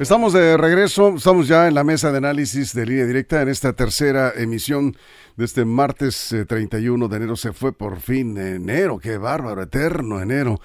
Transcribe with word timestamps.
Estamos 0.00 0.32
de 0.32 0.56
regreso, 0.56 1.14
estamos 1.14 1.46
ya 1.46 1.68
en 1.68 1.74
la 1.74 1.84
mesa 1.84 2.10
de 2.10 2.16
análisis 2.16 2.72
de 2.72 2.86
línea 2.86 3.04
directa 3.04 3.42
en 3.42 3.50
esta 3.50 3.74
tercera 3.74 4.32
emisión 4.34 4.96
de 5.36 5.44
este 5.44 5.66
martes 5.66 6.34
31 6.48 7.04
eh, 7.04 7.08
de 7.10 7.16
enero. 7.16 7.36
Se 7.36 7.52
fue 7.52 7.74
por 7.74 8.00
fin 8.00 8.34
enero, 8.38 8.98
qué 8.98 9.18
bárbaro, 9.18 9.60
eterno 9.60 10.22
enero. 10.22 10.58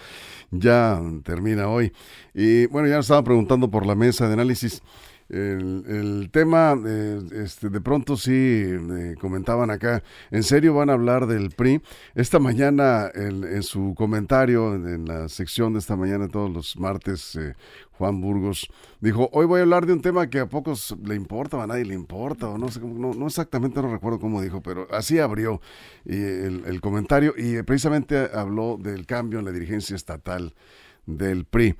Ya 0.51 1.01
termina 1.25 1.67
hoy. 1.67 1.91
Y 2.33 2.67
bueno, 2.67 2.87
ya 2.87 2.95
nos 2.95 3.07
estaban 3.07 3.25
preguntando 3.25 3.69
por 3.69 3.85
la 3.85 3.93
mesa 3.93 4.25
de 4.27 4.35
análisis. 4.35 4.81
El, 5.27 6.29
tema, 6.31 6.75
eh, 6.85 7.19
este, 7.33 7.69
de 7.69 7.81
pronto 7.81 8.15
sí 8.15 8.31
eh, 8.31 9.15
comentaban 9.19 9.71
acá, 9.71 10.03
¿en 10.29 10.43
serio 10.43 10.75
van 10.75 10.91
a 10.91 10.93
hablar 10.93 11.25
del 11.25 11.49
PRI? 11.49 11.81
Esta 12.13 12.37
mañana, 12.37 13.09
en 13.15 13.63
su 13.63 13.95
comentario, 13.95 14.75
en, 14.75 15.05
la 15.05 15.27
sección 15.27 15.73
de 15.73 15.79
esta 15.79 15.95
mañana, 15.95 16.27
todos 16.27 16.51
los 16.51 16.77
martes, 16.77 17.35
eh, 17.37 17.55
Juan 17.93 18.21
Burgos 18.21 18.69
dijo, 18.99 19.29
hoy 19.33 19.47
voy 19.47 19.59
a 19.59 19.63
hablar 19.63 19.87
de 19.87 19.93
un 19.93 20.01
tema 20.01 20.29
que 20.29 20.39
a 20.39 20.45
pocos 20.45 20.95
le 21.03 21.15
importa, 21.15 21.61
a 21.63 21.65
nadie 21.65 21.85
le 21.85 21.95
importa, 21.95 22.49
o 22.49 22.59
no 22.59 22.69
sé, 22.69 22.79
no, 22.81 23.13
no 23.13 23.25
exactamente, 23.25 23.81
no 23.81 23.91
recuerdo 23.91 24.19
cómo 24.19 24.43
dijo, 24.43 24.61
pero 24.61 24.87
así 24.91 25.17
abrió 25.17 25.59
el, 26.05 26.63
el 26.67 26.81
comentario 26.81 27.33
y 27.35 27.63
precisamente 27.63 28.29
habló 28.31 28.77
del 28.77 29.07
cambio 29.07 29.39
en 29.39 29.45
la 29.45 29.51
dirigencia 29.51 29.95
estatal 29.95 30.53
del 31.07 31.45
PRI. 31.45 31.75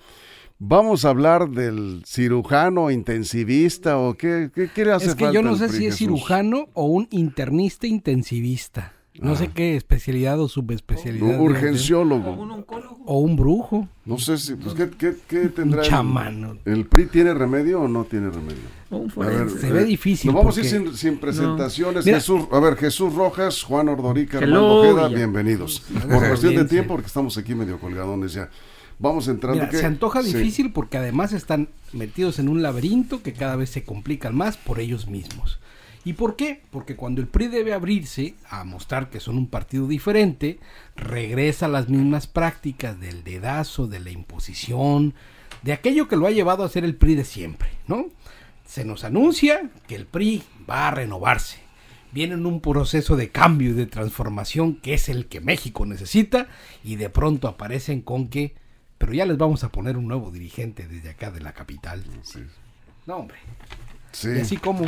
Vamos 0.58 1.04
a 1.04 1.10
hablar 1.10 1.50
del 1.50 2.04
cirujano 2.06 2.90
intensivista 2.90 3.98
o 3.98 4.14
qué, 4.14 4.50
qué, 4.54 4.86
le 4.86 4.94
hace 4.94 5.08
Es 5.08 5.16
que 5.16 5.34
yo 5.34 5.42
no 5.42 5.58
sé 5.58 5.68
si 5.68 5.86
es 5.86 5.98
cirujano 5.98 6.70
o 6.74 6.86
un 6.86 7.08
internista 7.12 7.88
intensivista. 7.88 8.94
No 9.20 9.36
sé 9.36 9.46
ah. 9.46 9.52
qué 9.54 9.76
especialidad 9.78 10.40
o 10.40 10.50
subespecialidad. 10.50 11.40
Un 11.40 11.40
urgenciólogo. 11.40 12.32
O 12.32 12.42
un 12.42 12.52
oncólogo. 12.52 13.00
O 13.06 13.20
un 13.20 13.36
brujo. 13.36 13.88
No 14.04 14.18
sé 14.18 14.38
si, 14.38 14.56
pues, 14.56 14.76
¿qué, 14.76 14.90
qué, 14.90 15.16
qué 15.28 15.48
tendrá? 15.50 15.84
Un 15.84 15.88
chamán. 15.88 16.60
El, 16.66 16.86
PRI 16.86 17.06
tiene 17.06 17.34
remedio 17.34 17.82
o 17.82 17.88
no 17.88 18.04
tiene 18.06 18.30
remedio? 18.30 19.50
se 19.60 19.72
ve 19.72 19.82
eh, 19.82 19.86
difícil. 19.86 20.32
Nos 20.32 20.36
vamos 20.36 20.58
a 20.58 20.62
ir 20.62 20.96
sin, 20.96 21.18
presentaciones. 21.18 22.04
Jesús, 22.04 22.44
a 22.52 22.60
ver, 22.60 22.76
Jesús 22.76 23.14
Rojas, 23.14 23.64
Juan 23.64 23.90
Ordorica, 23.90 24.38
Armando 24.38 24.82
Ojeda, 24.82 25.08
bienvenidos. 25.08 25.82
Por 26.10 26.28
cuestión 26.28 26.56
de 26.56 26.66
tiempo, 26.66 26.96
porque 26.96 27.08
estamos 27.08 27.38
aquí 27.38 27.56
medio 27.56 27.80
colgadones 27.80 28.34
ya. 28.34 28.50
Vamos 29.00 29.28
entrando. 29.28 29.70
se 29.72 29.86
antoja 29.86 30.22
difícil 30.22 30.72
porque 30.72 30.98
además 30.98 31.34
están 31.34 31.70
metidos 31.92 32.40
en 32.40 32.48
un 32.48 32.62
laberinto 32.62 33.22
que 33.22 33.34
cada 33.34 33.56
vez 33.56 33.70
se 33.70 33.84
complican 33.84 34.36
más 34.36 34.58
por 34.58 34.80
ellos 34.80 35.08
mismos. 35.08 35.60
¿Y 36.06 36.14
por 36.14 36.36
qué? 36.36 36.62
Porque 36.70 36.96
cuando 36.96 37.20
el 37.20 37.28
PRI 37.28 37.48
debe 37.48 37.74
abrirse 37.74 38.36
a 38.48 38.64
mostrar 38.64 39.10
que 39.10 39.20
son 39.20 39.38
un 39.38 39.48
partido 39.48 39.88
diferente, 39.88 40.60
regresa 40.96 41.66
a 41.66 41.70
las 41.70 41.90
mismas 41.90 42.28
prácticas 42.28 43.00
del 43.00 43.24
dedazo, 43.24 43.88
de 43.88 44.00
la 44.00 44.12
imposición, 44.12 45.16
de 45.64 45.74
aquello 45.74 46.08
que 46.08 46.16
lo 46.16 46.28
ha 46.28 46.32
llevado 46.32 46.64
a 46.64 46.70
ser 46.70 46.86
el 46.86 46.96
PRI 46.96 47.16
de 47.16 47.26
siempre, 47.26 47.70
¿no? 47.88 48.06
Se 48.68 48.86
nos 48.86 49.04
anuncia 49.04 49.72
que 49.88 49.96
el 49.96 50.06
PRI 50.06 50.44
va 50.70 50.88
a 50.88 50.92
renovarse. 50.92 51.58
Viene 52.12 52.36
en 52.36 52.46
un 52.46 52.62
proceso 52.62 53.16
de 53.16 53.30
cambio 53.30 53.72
y 53.72 53.74
de 53.74 53.88
transformación 53.88 54.76
que 54.76 54.94
es 54.94 55.10
el 55.10 55.26
que 55.26 55.42
México 55.42 55.88
necesita 55.88 56.48
y 56.84 56.98
de 56.98 57.10
pronto 57.10 57.48
aparecen 57.48 58.02
con 58.02 58.28
que 58.30 58.54
pero 59.06 59.14
ya 59.14 59.26
les 59.28 59.38
vamos 59.38 59.64
a 59.64 59.70
poner 59.70 59.98
un 59.98 60.08
nuevo 60.08 60.32
dirigente 60.32 60.88
desde 60.88 61.12
acá 61.12 61.30
de 61.30 61.40
la 61.40 61.54
capital. 61.54 62.04
No, 63.06 63.18
hombre. 63.18 63.38
Sí. 64.12 64.30
Y 64.36 64.40
así 64.40 64.58
como. 64.58 64.84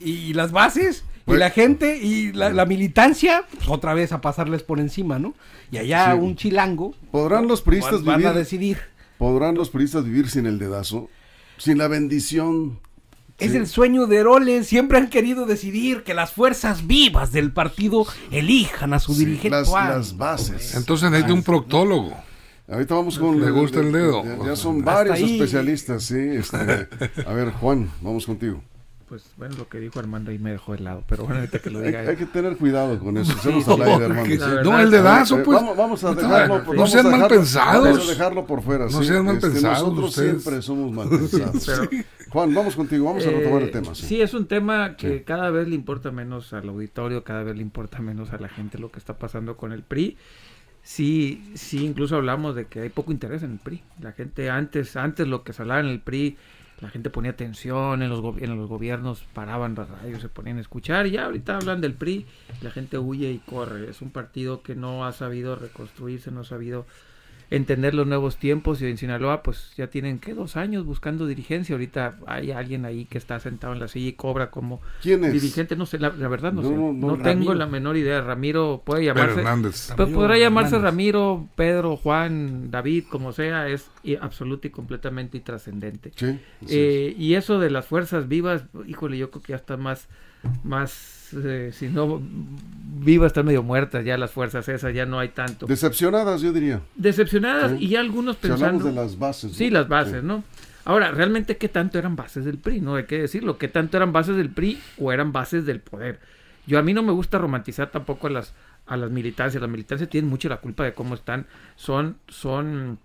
Y 0.00 0.32
las 0.32 0.52
bases, 0.52 1.04
y 1.04 1.20
pues 1.26 1.38
la 1.38 1.50
gente, 1.50 1.98
y 1.98 2.32
la, 2.32 2.64
militancia, 2.64 3.44
pues 3.52 3.68
otra 3.68 3.92
vez 3.92 4.12
a 4.12 4.22
pasarles 4.22 4.62
por 4.62 4.80
encima, 4.80 5.18
¿no? 5.18 5.34
Y 5.70 5.76
allá 5.76 6.14
un 6.14 6.34
chilango. 6.34 6.94
¿Podrán 7.10 7.46
los 7.46 7.60
puristas 7.60 8.02
van 8.04 8.24
a 8.24 8.32
decidir? 8.32 8.78
¿Podrán 9.18 9.54
los 9.54 9.68
puristas 9.68 10.04
vivir 10.04 10.30
sin 10.30 10.46
el 10.46 10.58
dedazo? 10.58 11.10
Sin 11.58 11.76
la 11.76 11.88
bendición 11.88 12.80
es 13.36 13.54
el 13.54 13.66
sueño 13.66 14.06
de 14.06 14.16
Heroles. 14.16 14.66
Siempre 14.66 14.96
han 14.96 15.10
querido 15.10 15.44
decidir 15.44 16.04
que 16.04 16.14
las 16.14 16.32
fuerzas 16.32 16.86
vivas 16.86 17.32
del 17.32 17.52
partido 17.52 18.06
elijan 18.30 18.94
a 18.94 18.98
su 18.98 19.14
dirigente. 19.14 19.50
Las, 19.50 19.70
las 19.70 20.16
bases. 20.16 20.74
Entonces 20.74 21.10
necesita 21.10 21.34
un 21.34 21.42
proctólogo. 21.42 22.16
Ahorita 22.68 22.94
vamos 22.96 23.18
con... 23.18 23.40
Le 23.40 23.50
gusta 23.50 23.80
el 23.80 23.92
dedo. 23.92 24.24
Ya, 24.44 24.56
son 24.56 24.84
varios 24.84 25.20
especialistas, 25.20 26.04
sí. 26.04 26.18
Este, 26.18 26.56
a 27.26 27.32
ver, 27.32 27.50
Juan, 27.52 27.90
vamos 28.00 28.26
contigo. 28.26 28.60
Pues 29.08 29.24
bueno, 29.36 29.54
lo 29.56 29.68
que 29.68 29.78
dijo 29.78 30.00
Armando 30.00 30.32
ahí 30.32 30.38
me 30.40 30.50
dejó 30.50 30.72
de 30.72 30.80
lado, 30.80 31.04
pero 31.06 31.22
bueno, 31.22 31.38
ahorita 31.38 31.60
que 31.60 31.70
lo 31.70 31.80
diga. 31.80 32.00
Hay, 32.00 32.16
que 32.16 32.26
tener 32.26 32.56
cuidado 32.56 32.98
con 32.98 33.16
eso. 33.16 33.32
Sí, 33.40 33.62
no, 33.64 33.74
Armando. 33.74 34.64
no, 34.64 34.80
el 34.80 34.90
dedazo, 34.90 35.44
pues. 35.44 35.60
Vamos, 35.76 36.02
a 36.02 36.12
dejarlo. 36.12 36.64
No, 36.64 36.74
no 36.74 36.86
sean 36.88 37.12
mal 37.12 37.28
pensados. 37.28 37.84
Vamos 37.84 38.08
a 38.08 38.10
dejarlo 38.10 38.46
por 38.46 38.62
fuera. 38.62 38.86
No 38.86 39.04
sean 39.04 39.24
mal 39.24 39.36
este, 39.36 39.50
pensados. 39.50 39.94
Nosotros 39.94 40.12
siempre 40.12 40.60
somos 40.60 40.90
mal 40.90 41.08
pensados. 41.08 41.70
Juan, 42.30 42.52
vamos 42.52 42.74
contigo, 42.74 43.04
vamos 43.04 43.24
a 43.24 43.30
retomar 43.30 43.62
el 43.62 43.70
tema. 43.70 43.94
Sí, 43.94 44.20
es 44.20 44.34
un 44.34 44.48
tema 44.48 44.96
que 44.96 45.22
cada 45.22 45.50
vez 45.50 45.68
le 45.68 45.76
importa 45.76 46.10
menos 46.10 46.52
al 46.52 46.68
auditorio, 46.68 47.22
cada 47.22 47.44
vez 47.44 47.54
le 47.54 47.62
importa 47.62 48.00
menos 48.00 48.32
a 48.32 48.38
la 48.38 48.48
gente 48.48 48.76
lo 48.76 48.90
que 48.90 48.98
está 48.98 49.16
pasando 49.16 49.56
con 49.56 49.70
el 49.70 49.84
PRI 49.84 50.16
sí, 50.86 51.52
sí, 51.54 51.84
incluso 51.84 52.16
hablamos 52.16 52.54
de 52.54 52.66
que 52.66 52.80
hay 52.80 52.88
poco 52.88 53.10
interés 53.10 53.42
en 53.42 53.52
el 53.52 53.58
PRI. 53.58 53.82
La 54.00 54.12
gente 54.12 54.48
antes, 54.48 54.96
antes 54.96 55.26
lo 55.26 55.42
que 55.42 55.52
se 55.52 55.64
en 55.64 55.86
el 55.86 56.00
PRI, 56.00 56.36
la 56.80 56.90
gente 56.90 57.10
ponía 57.10 57.32
atención, 57.32 58.02
en 58.02 58.08
los, 58.08 58.22
en 58.38 58.56
los 58.56 58.68
gobiernos 58.68 59.24
paraban 59.32 59.74
las 59.74 59.88
radios, 59.88 60.20
se 60.20 60.28
ponían 60.28 60.58
a 60.58 60.60
escuchar, 60.60 61.06
y 61.06 61.12
ya 61.12 61.24
ahorita 61.26 61.56
hablan 61.56 61.80
del 61.80 61.94
PRI, 61.94 62.26
la 62.62 62.70
gente 62.70 62.98
huye 62.98 63.30
y 63.30 63.38
corre. 63.38 63.90
Es 63.90 64.02
un 64.02 64.10
partido 64.10 64.62
que 64.62 64.76
no 64.76 65.06
ha 65.06 65.12
sabido 65.12 65.56
reconstruirse, 65.56 66.30
no 66.30 66.40
ha 66.40 66.44
sabido 66.44 66.86
entender 67.50 67.94
los 67.94 68.06
nuevos 68.06 68.36
tiempos 68.36 68.82
y 68.82 68.86
en 68.86 68.96
Sinaloa 68.96 69.42
pues 69.42 69.72
ya 69.76 69.86
tienen 69.88 70.18
que 70.18 70.34
dos 70.34 70.56
años 70.56 70.84
buscando 70.84 71.26
dirigencia. 71.26 71.74
Ahorita 71.74 72.18
hay 72.26 72.50
alguien 72.50 72.84
ahí 72.84 73.04
que 73.04 73.18
está 73.18 73.38
sentado 73.40 73.72
en 73.72 73.80
la 73.80 73.88
silla 73.88 74.08
y 74.08 74.12
cobra 74.12 74.50
como 74.50 74.80
dirigente. 75.02 75.76
No 75.76 75.86
sé 75.86 75.98
la, 75.98 76.10
verdad 76.10 76.52
no, 76.52 76.62
sé. 76.62 76.70
no, 76.70 77.18
tengo 77.18 77.54
la 77.54 77.66
menor 77.66 77.96
idea. 77.96 78.20
Ramiro 78.20 78.82
puede 78.84 79.04
llamarse. 79.04 79.40
Hernández. 79.40 79.92
podrá 79.96 80.38
llamarse 80.38 80.78
Ramiro 80.78 81.48
Pedro 81.54 81.96
Juan 81.96 82.70
David 82.70 83.04
como 83.08 83.32
sea. 83.32 83.68
Es 83.68 83.90
absoluto 84.20 84.66
y 84.66 84.70
completamente 84.70 85.36
intrascendente. 85.36 86.12
Eh, 86.68 87.14
y 87.16 87.34
eso 87.34 87.58
de 87.60 87.70
las 87.70 87.86
fuerzas 87.86 88.28
vivas 88.28 88.64
híjole 88.86 89.18
yo 89.18 89.30
creo 89.30 89.42
que 89.42 89.52
ya 89.52 89.56
está 89.56 89.76
más 89.76 90.08
más 90.64 91.15
eh, 91.34 91.70
si 91.72 91.88
no 91.88 92.20
viva 92.98 93.26
están 93.26 93.46
medio 93.46 93.62
muertas 93.62 94.04
ya 94.04 94.16
las 94.16 94.30
fuerzas 94.30 94.68
esas, 94.68 94.94
ya 94.94 95.06
no 95.06 95.18
hay 95.18 95.28
tanto. 95.28 95.66
Decepcionadas, 95.66 96.40
yo 96.40 96.52
diría. 96.52 96.80
Decepcionadas 96.94 97.80
y 97.80 97.88
ya 97.88 98.00
algunos 98.00 98.36
pensando... 98.36 98.84
de 98.84 98.92
las 98.92 99.18
bases. 99.18 99.52
Sí, 99.52 99.70
las 99.70 99.88
bases, 99.88 100.22
¿no? 100.22 100.44
Ahora, 100.84 101.10
realmente, 101.10 101.56
¿qué 101.56 101.68
tanto 101.68 101.98
eran 101.98 102.14
bases 102.14 102.44
del 102.44 102.58
PRI? 102.58 102.80
No 102.80 102.94
hay 102.94 103.04
que 103.04 103.20
decirlo. 103.20 103.58
¿Qué 103.58 103.66
tanto 103.66 103.96
eran 103.96 104.12
bases 104.12 104.36
del 104.36 104.50
PRI 104.50 104.78
o 104.98 105.12
eran 105.12 105.32
bases 105.32 105.66
del 105.66 105.80
poder? 105.80 106.20
Yo 106.66 106.78
a 106.78 106.82
mí 106.82 106.94
no 106.94 107.02
me 107.02 107.12
gusta 107.12 107.38
romantizar 107.38 107.90
tampoco 107.90 108.28
a 108.28 108.30
las, 108.30 108.54
a 108.86 108.96
las 108.96 109.10
militancias. 109.10 109.60
Las 109.60 109.70
militancias 109.70 110.08
tienen 110.08 110.30
mucho 110.30 110.48
la 110.48 110.58
culpa 110.58 110.84
de 110.84 110.94
cómo 110.94 111.16
están. 111.16 111.46
Son, 111.74 112.18
son 112.28 113.00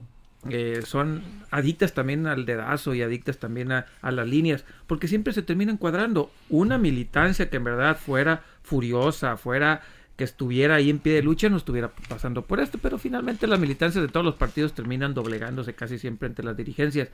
eh, 0.50 0.82
son 0.84 1.22
adictas 1.52 1.94
también 1.94 2.26
al 2.26 2.46
dedazo 2.46 2.96
y 2.96 3.04
adictas 3.04 3.38
también 3.38 3.72
a, 3.72 3.86
las 4.02 4.28
líneas, 4.28 4.66
porque 4.88 5.08
siempre 5.08 5.34
se 5.34 5.44
terminan 5.44 5.78
cuadrando. 5.78 6.32
Una 6.50 6.78
militancia 6.78 7.50
que 7.50 7.58
en 7.58 7.64
verdad 7.64 7.98
fuera 7.98 8.44
furiosa, 8.64 9.38
fuera 9.38 9.82
que 10.18 10.24
estuviera 10.24 10.76
ahí 10.76 10.90
en 10.90 11.00
pie 11.00 11.14
de 11.14 11.24
lucha, 11.24 11.50
no 11.50 11.58
estuviera 11.58 11.92
pasando 12.10 12.44
por 12.44 12.60
esto, 12.60 12.80
pero 12.82 12.98
finalmente 12.98 13.48
las 13.48 13.60
militancias 13.60 14.02
de 14.02 14.08
todos 14.08 14.26
los 14.26 14.36
partidos 14.36 14.74
terminan 14.74 15.14
doblegándose 15.14 15.74
casi 15.74 16.00
siempre 16.00 16.28
entre 16.28 16.46
las 16.46 16.58
dirigencias. 16.58 17.10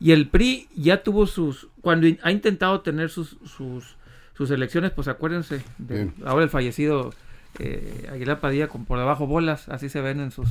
Y 0.00 0.12
el 0.12 0.28
PRI 0.28 0.68
ya 0.74 1.02
tuvo 1.02 1.26
sus, 1.26 1.68
cuando 1.80 2.06
ha 2.22 2.30
intentado 2.30 2.80
tener 2.80 3.10
sus, 3.10 3.36
sus, 3.44 3.96
sus 4.34 4.50
elecciones, 4.50 4.92
pues 4.92 5.08
acuérdense, 5.08 5.62
de, 5.78 6.10
ahora 6.24 6.44
el 6.44 6.50
fallecido 6.50 7.14
eh, 7.58 8.08
Aguilar 8.12 8.40
Padilla 8.40 8.68
con 8.68 8.84
por 8.84 8.98
debajo 8.98 9.26
bolas, 9.26 9.68
así 9.68 9.88
se 9.88 10.00
ven 10.00 10.20
en 10.20 10.30
sus 10.30 10.48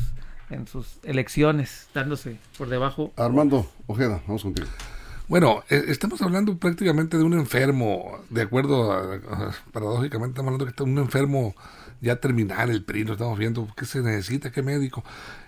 en 0.50 0.68
sus 0.68 0.98
elecciones, 1.04 1.88
dándose 1.94 2.38
por 2.58 2.70
debajo. 2.70 3.12
Armando 3.16 3.70
Ojeda, 3.88 4.22
vamos 4.28 4.44
contigo. 4.44 4.68
Bueno, 5.28 5.64
eh, 5.70 5.86
estamos 5.88 6.22
hablando 6.22 6.58
prácticamente 6.58 7.18
de 7.18 7.24
un 7.24 7.34
enfermo, 7.34 8.20
de 8.30 8.44
acuerdo, 8.44 8.92
a, 8.92 9.52
paradójicamente 9.72 10.34
estamos 10.34 10.54
hablando 10.54 10.66
de 10.66 10.84
un 10.84 10.98
enfermo 11.00 11.56
ya 12.02 12.18
terminar 12.18 12.70
el 12.70 12.84
PRI, 12.84 13.06
lo 13.06 13.14
estamos 13.14 13.40
viendo, 13.40 13.68
¿qué 13.76 13.86
se 13.86 14.02
necesita? 14.02 14.52
¿Qué 14.52 14.62
médico? 14.62 15.04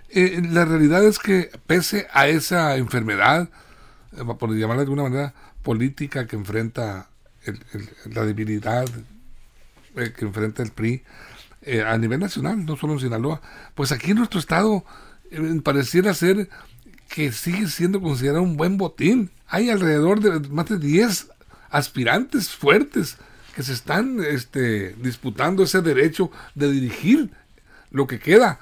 Eh, 0.09 0.41
la 0.49 0.65
realidad 0.65 1.03
es 1.03 1.19
que 1.19 1.51
pese 1.67 2.07
a 2.11 2.27
esa 2.27 2.77
enfermedad, 2.77 3.49
eh, 4.13 4.23
por 4.39 4.55
llamarla 4.55 4.81
de 4.81 4.85
alguna 4.85 5.03
manera, 5.03 5.33
política 5.61 6.25
que 6.25 6.37
enfrenta 6.37 7.09
la 8.11 8.25
debilidad 8.25 8.87
eh, 9.95 10.13
que 10.15 10.25
enfrenta 10.25 10.63
el 10.63 10.71
PRI 10.71 11.03
a 11.85 11.97
nivel 11.97 12.19
nacional, 12.19 12.65
no 12.65 12.77
solo 12.77 12.93
en 12.93 12.99
Sinaloa, 12.99 13.41
pues 13.75 13.91
aquí 13.91 14.11
en 14.11 14.17
nuestro 14.17 14.39
estado 14.39 14.85
pareciera 15.63 16.13
ser 16.13 16.49
que 17.09 17.31
sigue 17.31 17.67
siendo 17.67 18.01
considerado 18.01 18.43
un 18.43 18.57
buen 18.57 18.77
botín. 18.77 19.31
Hay 19.47 19.69
alrededor 19.69 20.19
de 20.19 20.49
más 20.49 20.67
de 20.67 20.77
10 20.77 21.29
aspirantes 21.69 22.49
fuertes 22.49 23.17
que 23.55 23.63
se 23.63 23.73
están 23.73 24.19
este, 24.23 24.93
disputando 25.01 25.63
ese 25.63 25.81
derecho 25.81 26.31
de 26.55 26.71
dirigir 26.71 27.31
lo 27.91 28.07
que 28.07 28.19
queda 28.19 28.59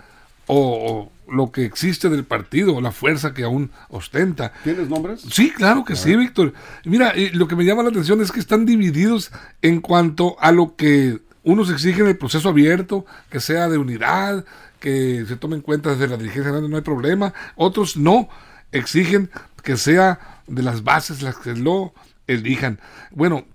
o, 0.48 1.12
lo 1.28 1.52
que 1.52 1.66
existe 1.66 2.08
del 2.08 2.24
partido, 2.24 2.80
la 2.82 2.92
fuerza 2.92 3.34
que 3.34 3.44
aún 3.44 3.72
ostenta. 3.90 4.54
¿Tienes 4.64 4.88
nombres? 4.90 5.26
Sí, 5.32 5.52
claro 5.52 5.84
que 5.84 5.96
sí, 5.96 6.16
Víctor. 6.16 6.54
Mira, 6.84 7.14
lo 7.34 7.48
que 7.48 7.56
me 7.56 7.66
llama 7.66 7.82
la 7.82 7.90
atención 7.90 8.22
es 8.22 8.32
que 8.32 8.40
están 8.40 8.66
divididos 8.66 9.32
en 9.64 9.82
cuanto 9.82 10.38
a 10.40 10.52
lo 10.52 10.76
que 10.76 11.20
unos 11.46 11.70
exigen 11.70 12.08
el 12.08 12.18
proceso 12.18 12.50
abierto, 12.50 13.06
que 13.30 13.40
sea 13.40 13.70
de 13.70 13.78
unidad, 13.78 14.44
que 14.80 15.26
se 15.28 15.38
tome 15.38 15.56
en 15.56 15.62
cuenta 15.62 15.92
desde 15.92 16.08
la 16.08 16.18
dirigencia, 16.18 16.52
no 16.52 16.76
hay 16.76 16.82
problema. 16.82 17.34
Otros 17.56 17.96
no, 17.96 18.28
exigen 18.72 19.30
que 19.64 19.78
sea 19.78 20.42
de 20.48 20.64
las 20.64 20.84
bases 20.84 21.22
las 21.22 21.38
que 21.38 21.54
lo 21.54 21.94
elijan. 22.28 22.80
Bueno, 23.12 23.46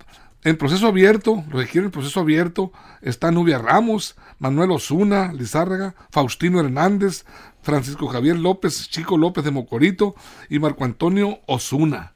en 0.43 0.57
proceso 0.57 0.87
abierto, 0.87 1.45
lo 1.51 1.59
que 1.59 1.67
quiere 1.67 1.87
el 1.87 1.93
proceso 1.93 2.21
abierto, 2.21 2.73
está 3.03 3.31
Nubia 3.31 3.59
Ramos, 3.59 4.17
Manuel 4.39 4.71
Osuna, 4.71 5.33
Lizárraga, 5.33 5.95
Faustino 6.11 6.61
Hernández, 6.61 7.25
Francisco 7.63 8.09
Javier 8.09 8.39
López, 8.39 8.89
Chico 8.89 9.19
López 9.19 9.45
de 9.45 9.51
Mocorito 9.51 10.15
y 10.49 10.59
Marco 10.59 10.85
Antonio 10.85 11.41
Osuna. 11.47 12.15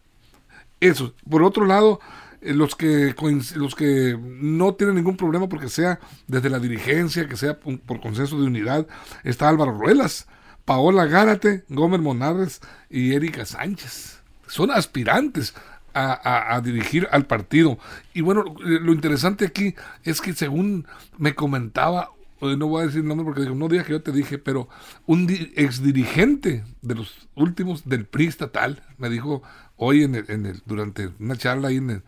Eso. 0.80 1.14
Por 1.28 1.42
otro 1.42 1.66
lado, 1.66 2.00
los 2.44 2.74
que, 2.76 3.14
los 3.56 3.74
que 3.74 4.18
no 4.20 4.74
tienen 4.74 4.96
ningún 4.96 5.16
problema 5.16 5.48
porque 5.48 5.68
sea 5.68 6.00
desde 6.26 6.50
la 6.50 6.58
dirigencia, 6.58 7.28
que 7.28 7.36
sea 7.36 7.58
por 7.58 8.00
consenso 8.00 8.40
de 8.40 8.46
unidad, 8.46 8.86
está 9.22 9.48
Álvaro 9.48 9.72
Ruelas, 9.72 10.26
Paola 10.64 11.06
Gárate, 11.06 11.64
Gómez 11.68 12.00
Monarres 12.00 12.60
y 12.90 13.12
Erika 13.14 13.44
Sánchez. 13.44 14.20
Son 14.46 14.70
aspirantes 14.70 15.54
a, 15.94 16.60
dirigir 16.62 17.08
al 17.12 17.26
partido. 17.26 17.78
Y 18.12 18.20
bueno, 18.20 18.44
lo 18.60 18.92
interesante 18.92 19.46
aquí 19.46 19.74
es 20.02 20.20
que 20.20 20.32
según 20.32 20.86
me 21.18 21.34
comentaba, 21.34 22.10
eh, 22.40 22.56
no 22.56 22.66
voy 22.66 22.82
a 22.82 22.86
decir 22.86 23.00
el 23.00 23.08
nombre 23.08 23.24
porque 23.24 23.48
no 23.48 23.68
diga 23.68 23.84
que 23.84 23.92
yo 23.92 24.02
te 24.02 24.12
dije, 24.12 24.38
pero 24.38 24.68
un 25.06 25.28
ex 25.30 25.82
dirigente 25.82 26.64
de 26.82 26.94
los 26.94 27.28
últimos 27.36 27.88
del 27.88 28.06
PRI 28.06 28.26
estatal 28.26 28.82
me 28.98 29.08
dijo 29.08 29.42
hoy 29.76 30.02
en 30.02 30.16
el, 30.16 30.24
en 30.28 30.46
el 30.46 30.62
durante 30.66 31.10
una 31.20 31.36
charla 31.36 31.68
ahí 31.68 31.76
en 31.76 31.90
el, 31.90 32.02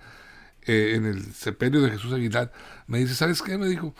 eh, 0.66 0.94
en 0.94 1.06
el 1.06 1.32
sepelio 1.34 1.80
de 1.80 1.90
Jesús 1.90 2.12
Aguilar, 2.12 2.52
me 2.86 2.98
dice, 2.98 3.14
¿sabes 3.14 3.42
qué? 3.42 3.58
Me 3.58 3.66
dijo, 3.66 3.94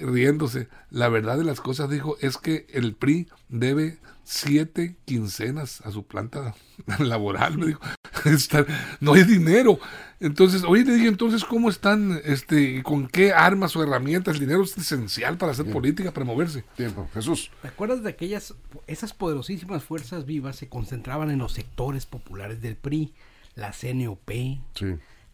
riéndose, 0.00 0.68
la 0.90 1.08
verdad 1.08 1.38
de 1.38 1.44
las 1.44 1.60
cosas 1.60 1.90
dijo 1.90 2.16
es 2.20 2.36
que 2.36 2.66
el 2.72 2.94
PRI 2.94 3.28
debe 3.48 3.98
siete 4.24 4.96
quincenas 5.06 5.80
a 5.86 5.90
su 5.90 6.06
planta 6.06 6.54
laboral, 6.98 7.56
me 7.56 7.68
dijo, 7.68 7.80
no 9.00 9.14
hay 9.14 9.24
dinero. 9.24 9.78
Entonces, 10.20 10.64
oye, 10.64 10.84
le 10.84 10.94
dije, 10.94 11.06
entonces, 11.06 11.44
¿cómo 11.44 11.70
están, 11.70 12.20
este, 12.24 12.82
con 12.82 13.08
qué 13.08 13.32
armas 13.32 13.74
o 13.76 13.82
herramientas? 13.82 14.34
El 14.34 14.40
dinero 14.40 14.62
es 14.62 14.76
esencial 14.76 15.38
para 15.38 15.52
hacer 15.52 15.70
política, 15.70 16.12
para 16.12 16.26
moverse. 16.26 16.64
Tiempo, 16.76 17.08
Jesús. 17.14 17.50
¿Te 17.62 17.68
acuerdas 17.68 18.02
de 18.02 18.10
aquellas, 18.10 18.54
esas 18.86 19.14
poderosísimas 19.14 19.84
fuerzas 19.84 20.26
vivas 20.26 20.56
se 20.56 20.68
concentraban 20.68 21.30
en 21.30 21.38
los 21.38 21.52
sectores 21.52 22.04
populares 22.04 22.60
del 22.60 22.76
PRI? 22.76 23.14
La 23.54 23.72
CNOP, 23.72 24.30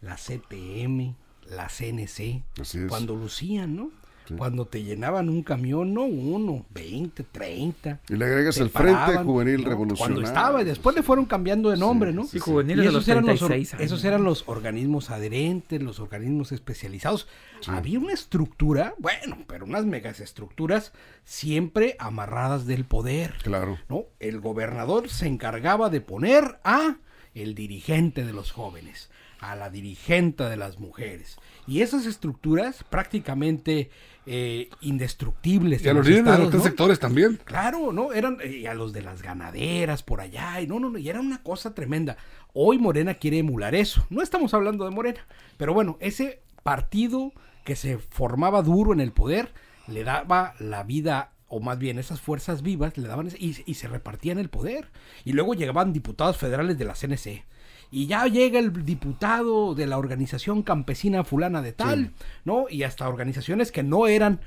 la 0.01 0.17
CPM, 0.17 1.15
la 1.49 1.67
CNC, 1.67 2.43
cuando 2.87 3.15
lucían, 3.15 3.75
¿no? 3.75 3.91
Cuando 4.37 4.65
te 4.65 4.83
llenaban 4.83 5.29
un 5.29 5.43
camión, 5.43 5.93
no 5.93 6.03
uno, 6.03 6.65
20, 6.71 7.23
30. 7.23 8.01
Y 8.09 8.15
le 8.15 8.25
agregas 8.25 8.57
el 8.57 8.69
Frente 8.69 9.17
Juvenil 9.17 9.63
Revolucionario. 9.63 10.15
Cuando 10.15 10.21
estaba, 10.27 10.61
y 10.61 10.65
después 10.65 10.95
le 10.95 11.03
fueron 11.03 11.25
cambiando 11.25 11.69
de 11.69 11.77
nombre, 11.77 12.11
¿no? 12.11 12.23
Sí, 12.25 12.39
juvenil 12.39 12.77
de 12.77 12.91
los 12.91 13.07
eran 13.07 13.25
los, 13.25 13.41
Esos 13.41 14.03
eran 14.03 14.23
los 14.23 14.43
organismos 14.47 15.11
adherentes, 15.11 15.81
los 15.81 15.99
organismos 15.99 16.51
especializados. 16.51 17.27
Había 17.67 17.99
una 17.99 18.13
estructura, 18.13 18.95
bueno, 18.97 19.37
pero 19.47 19.65
unas 19.65 19.85
megas 19.85 20.19
estructuras 20.19 20.91
siempre 21.23 21.95
amarradas 21.99 22.65
del 22.65 22.85
poder. 22.85 23.35
Claro. 23.43 23.77
¿no? 23.89 24.05
El 24.19 24.39
gobernador 24.39 25.09
se 25.09 25.27
encargaba 25.27 25.89
de 25.89 26.01
poner 26.01 26.59
a 26.63 26.97
el 27.33 27.53
dirigente 27.53 28.25
de 28.25 28.33
los 28.33 28.51
jóvenes, 28.51 29.09
a 29.51 29.55
la 29.55 29.69
dirigente 29.69 30.43
de 30.45 30.57
las 30.57 30.79
mujeres. 30.79 31.37
Y 31.67 31.81
esas 31.81 32.05
estructuras 32.05 32.83
prácticamente 32.83 33.89
eh, 34.25 34.69
indestructibles. 34.81 35.83
Y 35.83 35.89
a 35.89 35.93
los 35.93 36.07
líderes 36.07 36.31
de 36.31 36.37
los 36.39 36.49
tres 36.49 36.63
sectores 36.63 36.99
también. 36.99 37.39
Claro, 37.43 37.91
¿no? 37.91 38.13
Eran 38.13 38.37
eh, 38.41 38.67
a 38.67 38.73
los 38.73 38.93
de 38.93 39.01
las 39.01 39.21
ganaderas 39.21 40.03
por 40.03 40.21
allá, 40.21 40.61
y 40.61 40.67
no, 40.67 40.79
no, 40.79 40.89
no, 40.89 40.97
y 40.97 41.09
era 41.09 41.19
una 41.19 41.43
cosa 41.43 41.73
tremenda. 41.73 42.17
Hoy 42.53 42.77
Morena 42.77 43.15
quiere 43.15 43.39
emular 43.39 43.75
eso. 43.75 44.05
No 44.09 44.21
estamos 44.21 44.53
hablando 44.53 44.85
de 44.85 44.91
Morena, 44.91 45.25
pero 45.57 45.73
bueno, 45.73 45.97
ese 45.99 46.41
partido 46.63 47.31
que 47.63 47.75
se 47.75 47.97
formaba 47.97 48.61
duro 48.61 48.93
en 48.93 48.99
el 48.99 49.11
poder 49.11 49.53
le 49.87 50.03
daba 50.03 50.55
la 50.59 50.83
vida 50.83 51.31
o 51.47 51.59
más 51.59 51.77
bien 51.77 51.99
esas 51.99 52.21
fuerzas 52.21 52.63
vivas 52.63 52.97
le 52.97 53.07
daban 53.07 53.29
y, 53.37 53.55
y 53.65 53.73
se 53.75 53.87
repartían 53.87 54.39
el 54.39 54.49
poder. 54.49 54.89
Y 55.23 55.33
luego 55.33 55.53
llegaban 55.53 55.93
diputados 55.93 56.37
federales 56.37 56.77
de 56.77 56.85
la 56.85 56.93
CNC 56.93 57.43
y 57.91 58.07
ya 58.07 58.25
llega 58.27 58.59
el 58.59 58.85
diputado 58.85 59.75
de 59.75 59.87
la 59.87 59.97
organización 59.97 60.63
campesina 60.63 61.23
fulana 61.23 61.61
de 61.61 61.73
tal, 61.73 62.11
¿no? 62.43 62.65
Y 62.69 62.83
hasta 62.83 63.07
organizaciones 63.07 63.71
que 63.71 63.83
no 63.83 64.07
eran 64.07 64.41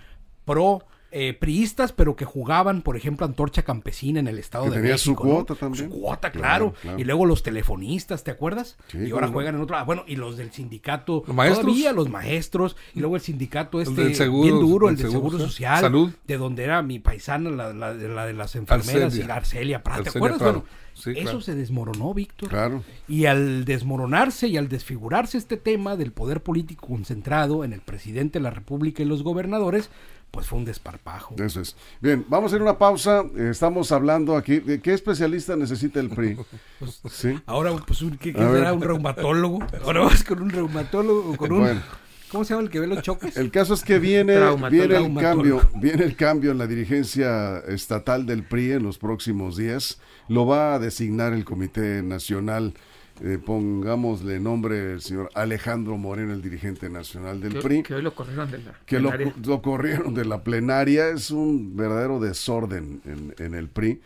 pro 0.45 0.85
eh, 1.11 1.33
priistas, 1.33 1.93
pero 1.93 2.17
que 2.17 2.25
jugaban, 2.25 2.83
por 2.83 2.97
ejemplo, 2.97 3.25
Antorcha 3.25 3.63
Campesina 3.63 4.21
en 4.21 4.29
el 4.29 4.39
Estado 4.39 4.67
de 4.67 4.73
tenía 4.73 4.93
México. 4.93 5.23
su 5.23 5.29
cuota 5.29 5.55
también. 5.55 5.91
Su 5.91 5.99
cuota, 5.99 6.31
claro. 6.31 6.75
Y 6.97 7.05
luego 7.05 7.25
los 7.25 7.43
telefonistas, 7.43 8.25
¿te 8.25 8.31
acuerdas? 8.31 8.77
y 8.93 9.11
ahora 9.11 9.29
juegan 9.29 9.55
en 9.55 9.63
otro. 9.63 9.77
Ah, 9.77 9.85
bueno, 9.85 10.05
y 10.07 10.17
los 10.17 10.37
del 10.37 10.53
sindicato. 10.53 11.25
¿Los 11.27 11.35
maestros? 11.35 11.67
Todavía 11.67 11.93
los 11.93 12.09
maestros. 12.11 12.77
Y 12.95 13.01
luego 13.01 13.17
el 13.17 13.23
sindicato 13.23 13.81
este 13.81 14.29
bien 14.29 14.61
duro, 14.61 14.89
el, 14.89 14.97
del 14.97 15.11
Seguro, 15.11 15.39
Social. 15.39 15.81
Salud. 15.81 16.13
De 16.27 16.37
donde 16.37 16.65
era 16.65 16.83
mi 16.83 16.99
paisana, 16.99 17.51
la, 17.51 17.73
la, 17.73 17.95
de 17.95 18.33
las 18.35 18.55
enfermeras, 18.57 19.17
y 19.17 19.23
la 19.23 19.37
Arcelia 19.37 19.83
¿Te 19.83 20.11
acuerdas? 20.11 20.39
Bueno, 20.39 20.65
eso 21.07 21.41
se 21.41 21.55
desmoronó, 21.55 22.13
Víctor. 22.15 22.49
Claro. 22.49 22.83
Y 23.07 23.27
al 23.27 23.65
desmoronarse 23.65 24.49
y 24.49 24.57
al 24.57 24.69
desfigurarse 24.69 25.39
este 25.39 25.57
tema 25.57 25.97
del 25.97 26.13
poder 26.13 26.43
político 26.43 26.89
concentrado 26.89 27.65
en 27.65 27.73
el 27.73 27.81
presidente 27.81 28.39
de 28.39 28.43
la 28.43 28.51
República 28.51 29.03
y 29.03 29.07
los 29.07 29.23
gobernadores, 29.23 29.91
pues 30.31 30.47
fue 30.47 30.59
un 30.59 30.65
desparpajo. 30.65 31.35
Eso 31.39 31.61
es. 31.61 31.77
Bien, 32.01 32.25
vamos 32.29 32.53
a 32.53 32.57
ir 32.57 32.61
a 32.61 32.65
una 32.65 32.79
pausa. 32.79 33.25
Estamos 33.37 33.91
hablando 33.93 34.37
aquí. 34.37 34.61
¿De 34.61 34.81
qué 34.81 34.93
especialista 34.93 35.57
necesita 35.57 36.01
el 36.01 36.11
PRI? 36.11 36.37
Pues, 36.79 37.01
¿Sí? 37.11 37.39
Ahora, 37.47 37.73
pues, 37.87 38.05
¿qué, 38.21 38.33
será? 38.33 38.73
¿Un 38.73 38.83
reumatólogo? 38.83 39.61
Ahora 39.85 40.01
vas 40.01 40.23
con 40.25 40.43
un 40.43 40.51
reumatólogo, 40.51 41.37
con 41.37 41.53
un... 41.53 41.83
¿Cómo 42.31 42.45
se 42.45 42.53
llama 42.53 42.65
el 42.65 42.71
que 42.71 42.79
ve 42.79 42.87
los 42.87 43.01
choques? 43.03 43.39
El 43.39 43.51
caso 43.51 43.73
es 43.73 43.83
que 43.83 43.99
viene, 43.99 44.37
viene 44.71 44.97
el 44.97 45.15
cambio, 45.15 45.67
viene 45.77 46.05
el 46.05 46.15
cambio 46.15 46.51
en 46.51 46.59
la 46.59 46.67
dirigencia 46.67 47.59
estatal 47.61 48.27
del 48.27 48.43
PRI 48.43 48.73
en 48.73 48.83
los 48.83 48.99
próximos 48.99 49.57
días. 49.57 49.99
Lo 50.29 50.47
va 50.47 50.75
a 50.75 50.79
designar 50.79 51.33
el 51.33 51.47
Comité 51.47 52.03
Nacional. 52.03 52.75
Eh, 53.21 53.39
pongámosle 53.45 54.39
nombre 54.39 54.93
el 54.93 55.01
señor 55.01 55.29
Alejandro 55.35 55.97
Moreno, 55.97 56.33
el 56.33 56.43
dirigente 56.43 56.89
nacional 56.89 57.41
del 57.41 57.59
PRI. 57.59 57.83
Que 57.83 57.95
hoy 57.95 58.03
lo 58.03 58.15
corrieron 58.15 58.51
de 58.51 58.59
la 58.59 58.75
que 58.87 59.01
lo, 59.01 59.63
corrieron 59.63 60.15
de 60.15 60.25
la 60.25 60.43
plenaria. 60.43 61.09
Es 61.09 61.31
un 61.31 61.77
verdadero 61.77 62.21
desorden 62.21 63.01
en, 63.05 63.35
en 63.39 63.55
el 63.55 63.69
PRI. 63.69 64.01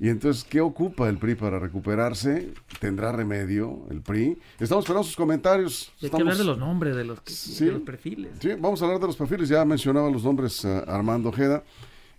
Y 0.00 0.08
entonces, 0.08 0.44
¿qué 0.44 0.60
ocupa 0.60 1.08
el 1.08 1.18
PRI 1.18 1.34
para 1.36 1.58
recuperarse? 1.58 2.52
¿Tendrá 2.80 3.12
remedio 3.12 3.86
el 3.90 4.00
PRI? 4.00 4.36
Estamos 4.58 4.84
esperando 4.84 5.04
sus 5.04 5.16
comentarios. 5.16 5.92
Hay 6.02 6.10
que 6.10 6.16
hablar 6.16 6.36
de 6.36 6.44
los 6.44 6.58
nombres, 6.58 6.96
de 6.96 7.04
los, 7.04 7.20
perfiles. 7.20 8.32
Sí, 8.40 8.50
vamos 8.58 8.82
a 8.82 8.86
hablar 8.86 9.00
de 9.00 9.06
los 9.06 9.16
perfiles. 9.16 9.48
Ya 9.48 9.64
mencionaba 9.64 10.10
los 10.10 10.24
nombres 10.24 10.64
eh, 10.64 10.82
Armando 10.86 11.28
Ojeda. 11.28 11.62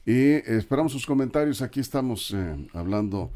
Y 0.05 0.35
esperamos 0.49 0.93
sus 0.93 1.05
comentarios. 1.05 1.61
Aquí 1.61 1.79
estamos 1.79 2.31
eh, 2.33 2.67
hablando 2.73 3.31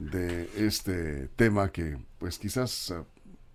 de 0.00 0.50
este 0.56 1.28
tema 1.36 1.70
que 1.70 1.98
pues 2.18 2.38
quizás 2.38 2.90
a 2.90 3.04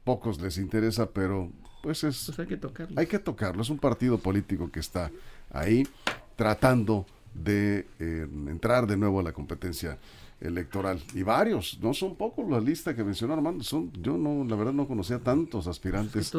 pocos 0.03 0.39
les 0.39 0.57
interesa, 0.57 1.09
pero 1.09 1.51
pues 1.83 2.03
es... 2.03 2.23
Pues 2.27 2.39
hay 2.39 2.47
que 2.47 2.57
tocarlo. 2.57 2.99
Hay 2.99 3.07
que 3.07 3.19
tocarlo. 3.19 3.61
Es 3.61 3.69
un 3.69 3.79
partido 3.79 4.17
político 4.19 4.71
que 4.71 4.79
está 4.79 5.11
ahí 5.51 5.87
tratando 6.35 7.05
de 7.33 7.87
eh, 7.99 8.27
entrar 8.47 8.87
de 8.87 8.95
nuevo 8.95 9.19
a 9.19 9.23
la 9.23 9.33
competencia 9.33 9.97
electoral. 10.45 11.01
Y 11.13 11.23
varios, 11.23 11.79
no 11.81 11.93
son 11.93 12.15
pocos 12.15 12.49
la 12.49 12.59
lista 12.59 12.95
que 12.95 13.03
mencionó 13.03 13.33
Armando, 13.33 13.63
son, 13.63 13.91
yo 14.01 14.17
no, 14.17 14.45
la 14.45 14.55
verdad 14.55 14.73
no 14.73 14.87
conocía 14.87 15.19
tantos 15.19 15.67
aspirantes 15.67 16.31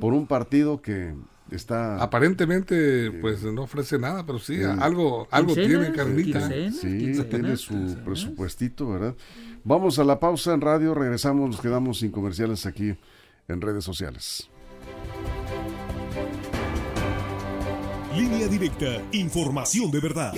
por 0.00 0.12
un 0.12 0.26
partido 0.26 0.80
que 0.80 1.14
está... 1.50 2.02
Aparentemente, 2.02 3.10
pues 3.20 3.42
no 3.44 3.62
ofrece 3.62 3.98
nada, 3.98 4.24
pero 4.24 4.38
sí, 4.38 4.62
algo, 4.62 5.28
algo 5.30 5.54
tiene 5.54 5.92
Carlita. 5.92 6.48
Sí, 6.70 7.12
tiene 7.30 7.56
su 7.56 7.96
presupuestito, 8.04 8.88
¿verdad? 8.88 9.14
Vamos 9.64 9.98
a 9.98 10.04
la 10.04 10.18
pausa 10.18 10.54
en 10.54 10.60
radio, 10.60 10.94
regresamos, 10.94 11.50
nos 11.50 11.60
quedamos 11.60 11.98
sin 11.98 12.10
comerciales 12.10 12.66
aquí 12.66 12.96
en 13.48 13.60
redes 13.60 13.84
sociales. 13.84 14.48
Línea 18.16 18.46
directa, 18.46 19.02
información 19.12 19.90
de 19.90 20.00
verdad. 20.00 20.34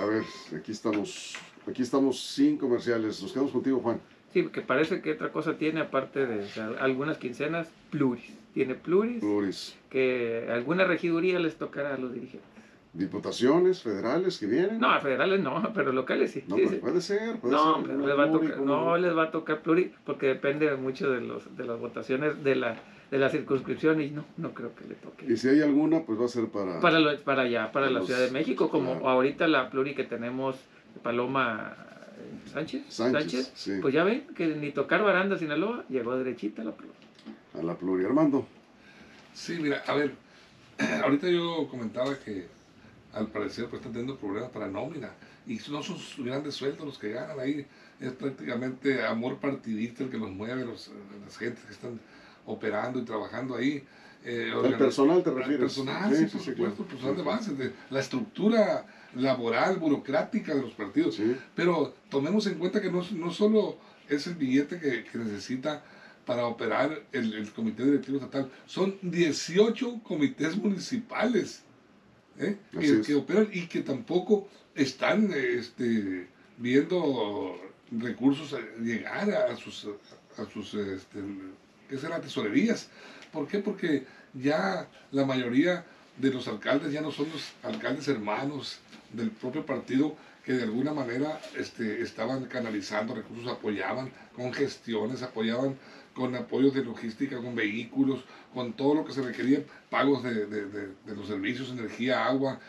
A 0.00 0.04
ver, 0.04 0.24
aquí 0.56 0.72
estamos, 0.72 1.34
aquí 1.66 1.82
estamos 1.82 2.20
sin 2.20 2.58
comerciales. 2.58 3.22
Nos 3.22 3.32
quedamos 3.32 3.52
contigo, 3.52 3.80
Juan. 3.80 4.00
Sí, 4.32 4.46
que 4.48 4.60
parece 4.60 5.00
que 5.00 5.12
otra 5.12 5.32
cosa 5.32 5.56
tiene, 5.56 5.80
aparte 5.80 6.26
de 6.26 6.46
algunas 6.80 7.16
quincenas, 7.16 7.68
pluris. 7.90 8.34
Tiene 8.52 8.74
pluris. 8.74 9.20
Pluris. 9.20 9.76
Que 9.88 10.48
alguna 10.52 10.84
regiduría 10.84 11.38
les 11.38 11.56
tocará 11.56 11.94
a 11.94 11.98
los 11.98 12.12
dirigentes. 12.12 12.50
¿Diputaciones 12.92 13.82
federales 13.82 14.38
que 14.38 14.46
vienen? 14.46 14.78
No, 14.80 14.98
federales 15.00 15.40
no, 15.40 15.70
pero 15.74 15.92
locales 15.92 16.30
sí. 16.30 16.44
No, 16.48 16.56
puede 16.56 17.00
ser, 17.00 17.36
puede 17.38 17.54
no, 17.54 17.84
ser. 17.84 17.96
les 17.96 18.18
va 18.18 18.24
a 18.24 18.32
tocar, 18.32 18.58
no 18.60 18.96
les 18.96 19.16
va 19.16 19.24
a 19.24 19.30
tocar 19.30 19.62
pluris 19.62 19.88
porque 20.04 20.26
depende 20.26 20.74
mucho 20.76 21.10
de, 21.10 21.20
los, 21.20 21.56
de 21.56 21.64
las 21.64 21.78
votaciones 21.78 22.42
de 22.42 22.56
la 22.56 22.76
de 23.10 23.18
la 23.18 23.28
circunscripción 23.28 24.00
y 24.00 24.10
no, 24.10 24.24
no 24.36 24.52
creo 24.52 24.74
que 24.74 24.84
le 24.84 24.94
toque. 24.94 25.26
Y 25.32 25.36
si 25.36 25.48
hay 25.48 25.60
alguna, 25.60 26.00
pues 26.02 26.20
va 26.20 26.24
a 26.24 26.28
ser 26.28 26.46
para... 26.48 26.80
Para, 26.80 27.18
para 27.18 27.42
allá, 27.42 27.70
para 27.70 27.90
la 27.90 28.02
Ciudad 28.02 28.20
de 28.20 28.30
México, 28.30 28.68
como 28.68 29.08
ahorita 29.08 29.46
la 29.46 29.70
pluri 29.70 29.94
que 29.94 30.04
tenemos, 30.04 30.56
Paloma 31.02 31.76
eh, 32.18 32.50
Sánchez, 32.52 32.84
Sánchez, 32.88 33.78
pues 33.80 33.94
ya 33.94 34.02
ven 34.02 34.26
que 34.34 34.48
ni 34.48 34.72
tocar 34.72 35.02
Baranda, 35.02 35.38
Sinaloa, 35.38 35.84
llegó 35.88 36.16
derechita 36.16 36.62
a 36.62 36.64
la 36.64 36.72
pluri. 36.72 36.92
A 37.54 37.62
la 37.62 37.74
pluri, 37.76 38.04
Armando. 38.04 38.46
Sí, 39.34 39.58
mira, 39.60 39.82
a 39.86 39.94
ver, 39.94 40.14
ahorita 41.04 41.28
yo 41.28 41.68
comentaba 41.68 42.18
que 42.18 42.46
al 43.12 43.28
parecer 43.28 43.66
pues 43.66 43.80
están 43.80 43.92
teniendo 43.92 44.16
problemas 44.16 44.50
para 44.50 44.66
nómina 44.66 45.10
y 45.46 45.58
no 45.70 45.82
son 45.82 45.96
sus 45.96 46.24
grandes 46.24 46.54
sueldos 46.54 46.84
los 46.84 46.98
que 46.98 47.10
ganan 47.10 47.38
ahí, 47.38 47.64
es 48.00 48.12
prácticamente 48.12 49.04
amor 49.04 49.38
partidista 49.38 50.04
el 50.04 50.10
que 50.10 50.18
los 50.18 50.30
mueve, 50.30 50.64
los, 50.64 50.90
las 51.24 51.38
gentes 51.38 51.64
que 51.64 51.72
están 51.72 52.00
operando 52.46 52.98
y 52.98 53.04
trabajando 53.04 53.56
ahí. 53.56 53.84
Eh, 54.24 54.52
el 54.64 54.76
personal 54.76 55.22
te 55.22 55.30
refieres. 55.30 55.54
El 55.54 55.84
personal, 55.84 56.16
sí, 56.16 56.24
por 56.26 56.40
supuesto, 56.40 56.82
el 56.82 56.88
personal 56.88 57.16
de 57.16 57.22
base, 57.22 57.54
de 57.54 57.72
la 57.90 58.00
estructura 58.00 58.86
laboral, 59.14 59.76
burocrática 59.76 60.54
de 60.54 60.62
los 60.62 60.72
partidos. 60.72 61.20
Pero 61.54 61.94
tomemos 62.10 62.46
en 62.46 62.58
cuenta 62.58 62.80
que 62.80 62.90
no, 62.90 63.04
no 63.12 63.30
solo 63.30 63.78
es 64.08 64.26
el 64.26 64.34
billete 64.34 64.80
que, 64.80 65.04
que 65.04 65.18
necesita 65.18 65.84
para 66.24 66.46
operar 66.46 67.04
el, 67.12 67.34
el, 67.34 67.52
comité 67.52 67.84
directivo 67.84 68.18
estatal, 68.18 68.50
son 68.66 68.98
18 69.00 70.00
comités 70.02 70.56
municipales 70.56 71.62
¿eh? 72.38 72.56
que, 72.72 73.00
que, 73.00 73.14
operan 73.14 73.48
y 73.52 73.68
que 73.68 73.80
tampoco 73.80 74.48
están 74.74 75.32
este, 75.32 76.26
viendo 76.58 77.56
recursos 77.92 78.58
llegar 78.80 79.30
a 79.30 79.56
sus, 79.56 79.88
a 80.36 80.44
sus 80.52 80.74
este, 80.74 81.20
que 81.88 81.98
serán 81.98 82.22
tesorerías. 82.22 82.88
¿Por 83.32 83.46
qué? 83.46 83.58
Porque 83.58 84.04
ya 84.34 84.88
la 85.12 85.24
mayoría 85.24 85.84
de 86.18 86.30
los 86.30 86.48
alcaldes 86.48 86.92
ya 86.92 87.00
no 87.00 87.10
son 87.10 87.28
los 87.30 87.52
alcaldes 87.62 88.08
hermanos 88.08 88.78
del 89.12 89.30
propio 89.30 89.64
partido 89.64 90.16
que 90.44 90.52
de 90.52 90.62
alguna 90.62 90.92
manera 90.92 91.40
este, 91.56 92.02
estaban 92.02 92.44
canalizando 92.44 93.14
recursos, 93.14 93.48
apoyaban 93.48 94.10
con 94.34 94.52
gestiones, 94.52 95.22
apoyaban 95.22 95.76
con 96.14 96.34
apoyos 96.34 96.72
de 96.72 96.84
logística, 96.84 97.36
con 97.36 97.54
vehículos, 97.54 98.24
con 98.54 98.72
todo 98.72 98.94
lo 98.94 99.04
que 99.04 99.12
se 99.12 99.22
requería, 99.22 99.64
pagos 99.90 100.22
de, 100.22 100.94
los 101.04 101.26
servicios, 101.26 101.70
energía, 101.70 102.24
agua, 102.24 102.60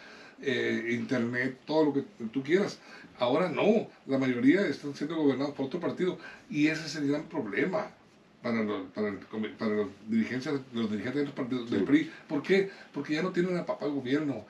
eh, 0.41 0.89
internet, 0.91 1.59
todo 1.65 1.86
lo 1.86 1.93
que 1.93 2.03
tú 2.33 2.43
quieras. 2.43 2.79
Ahora 3.19 3.47
no, 3.47 3.88
la 4.05 4.17
mayoría 4.17 4.62
están 4.67 4.95
siendo 4.95 5.15
gobernados 5.15 5.53
por 5.53 5.67
otro 5.67 5.79
partido 5.79 6.17
y 6.50 6.67
ese 6.67 6.88
es 6.88 6.95
el 6.95 7.07
gran 7.07 7.24
problema 7.24 7.91
para 8.47 8.63
los, 8.63 8.87
para, 8.91 9.13
para 9.57 9.71
los 9.75 9.87
dirigentes, 10.07 10.53
los 10.73 10.89
dirigentes 10.89 11.15
de 11.15 11.25
los 11.25 11.33
partidos 11.33 11.69
del 11.69 11.83
PRI. 11.83 12.09
¿Por 12.27 12.41
qué? 12.41 12.69
Porque 12.93 13.13
ya 13.15 13.21
no 13.21 13.31
tienen 13.31 13.57
a 13.57 13.65
papá 13.65 13.85
el 13.85 13.91
gobierno, 13.91 14.45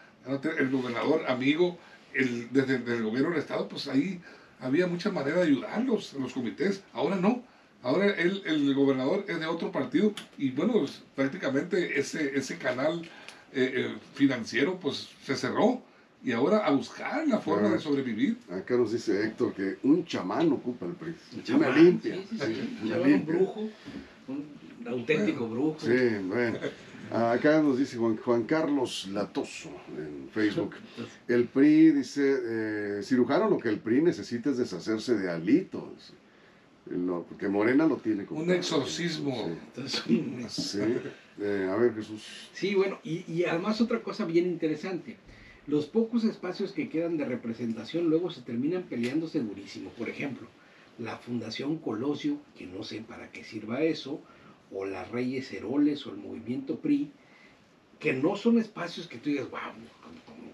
el 0.58 0.70
gobernador 0.70 1.26
amigo, 1.28 1.80
el, 2.14 2.48
desde, 2.52 2.76
el 2.76 3.04
gobierno 3.04 3.32
del 3.32 3.40
Estado, 3.40 3.68
pues 3.68 3.88
ahí 3.88 4.22
había 4.60 4.86
mucha 4.88 5.10
manera 5.12 5.38
de 5.38 5.48
ayudarlos, 5.48 6.14
los 6.14 6.34
comités. 6.34 6.84
Ahora 6.94 7.16
no. 7.16 7.44
Ahora 7.82 8.08
el, 8.08 8.44
el 8.46 8.74
gobernador 8.76 9.26
es 9.28 9.40
de 9.40 9.46
otro 9.46 9.72
partido 9.72 10.14
y 10.38 10.52
bueno, 10.52 10.74
pues, 10.74 11.04
prácticamente 11.16 12.00
ese, 12.00 12.38
ese 12.38 12.58
canal 12.58 13.02
eh, 13.54 13.72
eh, 13.76 13.96
financiero 14.14 14.80
pues 14.80 15.10
se 15.24 15.36
cerró 15.36 15.82
y 16.24 16.32
ahora 16.32 16.66
a 16.66 16.72
buscar 16.72 17.28
la 17.28 17.40
forma 17.40 17.70
de 17.70 17.80
sobrevivir. 17.80 18.38
Acá 18.50 18.76
nos 18.76 18.92
dice 18.92 19.26
Héctor 19.26 19.54
que 19.54 19.78
un 19.84 20.06
chamán 20.06 20.52
ocupa 20.52 20.86
el 20.86 20.94
PRI. 20.94 21.16
Una 21.54 21.70
limpia. 21.70 22.18
un 22.18 23.26
brujo, 23.26 23.70
un 24.28 24.46
auténtico 24.88 25.48
brujo. 25.48 25.78
Sí, 25.80 26.18
bueno. 26.24 26.58
Acá 27.12 27.62
nos 27.62 27.78
dice 27.78 27.98
Juan, 27.98 28.18
Juan, 28.18 28.44
Carlos 28.44 29.08
Latoso 29.14 29.70
en 29.98 30.30
Facebook. 30.30 30.76
El 31.28 31.46
PRI 31.46 31.92
dice, 31.92 32.36
eh, 32.44 33.04
cirujano, 33.04 33.50
lo 33.50 33.58
que 33.58 33.70
el 33.70 33.80
PRI 33.80 34.02
necesita 34.02 34.50
es 34.50 34.58
deshacerse 34.58 35.16
de 35.16 35.30
alitos. 35.30 36.14
porque 37.30 37.48
Morena 37.48 37.86
lo 37.86 37.98
tiene 37.98 38.26
como... 38.26 38.42
Un 38.42 38.52
exorcismo. 38.52 39.56
Sí. 40.50 40.82
Eh, 41.40 41.70
a 41.72 41.76
ver, 41.76 41.94
Jesús. 41.94 42.50
Sí, 42.52 42.74
bueno, 42.74 43.00
y, 43.04 43.24
y 43.32 43.46
además 43.46 43.80
otra 43.80 44.02
cosa 44.02 44.26
bien 44.26 44.48
interesante 44.48 45.16
los 45.68 45.86
pocos 45.86 46.24
espacios 46.24 46.72
que 46.72 46.90
quedan 46.90 47.18
de 47.18 47.26
representación 47.26 48.10
luego 48.10 48.32
se 48.32 48.42
terminan 48.42 48.84
peleándose 48.84 49.42
durísimo. 49.42 49.90
Por 49.92 50.10
ejemplo, 50.10 50.48
la 50.98 51.18
Fundación 51.18 51.78
Colosio, 51.78 52.38
que 52.58 52.66
no 52.66 52.84
sé 52.84 53.02
para 53.02 53.32
qué 53.32 53.44
sirva 53.44 53.84
eso, 53.84 54.22
o 54.72 54.86
las 54.86 55.12
Reyes 55.12 55.52
Heroles 55.52 56.06
o 56.08 56.12
el 56.12 56.18
Movimiento 56.18 56.78
PRI, 56.78 57.12
que 58.00 58.14
no 58.14 58.36
son 58.36 58.60
espacios 58.60 59.08
que 59.08 59.18
tú 59.18 59.30
digas, 59.30 59.50
wow, 59.50 59.60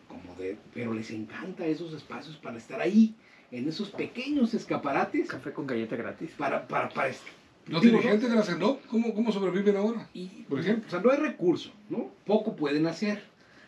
como, 0.08 0.36
de, 0.36 0.58
pero 0.74 0.94
les 0.94 1.12
encanta 1.12 1.66
esos 1.66 1.94
espacios 1.94 2.38
para 2.38 2.58
estar 2.58 2.82
ahí, 2.82 3.16
en 3.52 3.68
esos 3.68 3.92
pequeños 3.92 4.54
escaparates. 4.56 5.30
Café 5.30 5.54
con 5.54 5.68
galleta 5.68 5.96
gratis. 5.96 6.32
Para, 6.38 6.68
para, 6.68 6.90
para 6.90 7.14
los 7.68 7.82
dirigentes 7.82 8.30
de 8.30 8.36
la 8.36 8.44
CENOP, 8.44 8.86
¿cómo, 8.88 9.14
¿cómo 9.14 9.32
sobreviven 9.32 9.78
ahora? 9.78 10.10
Y, 10.14 10.28
por 10.50 10.60
ejemplo. 10.60 10.88
O 10.88 10.90
sea, 10.90 11.00
no 11.00 11.12
hay 11.12 11.18
recurso, 11.18 11.72
¿no? 11.90 12.12
Poco 12.26 12.56
pueden 12.56 12.88
hacer. 12.88 13.24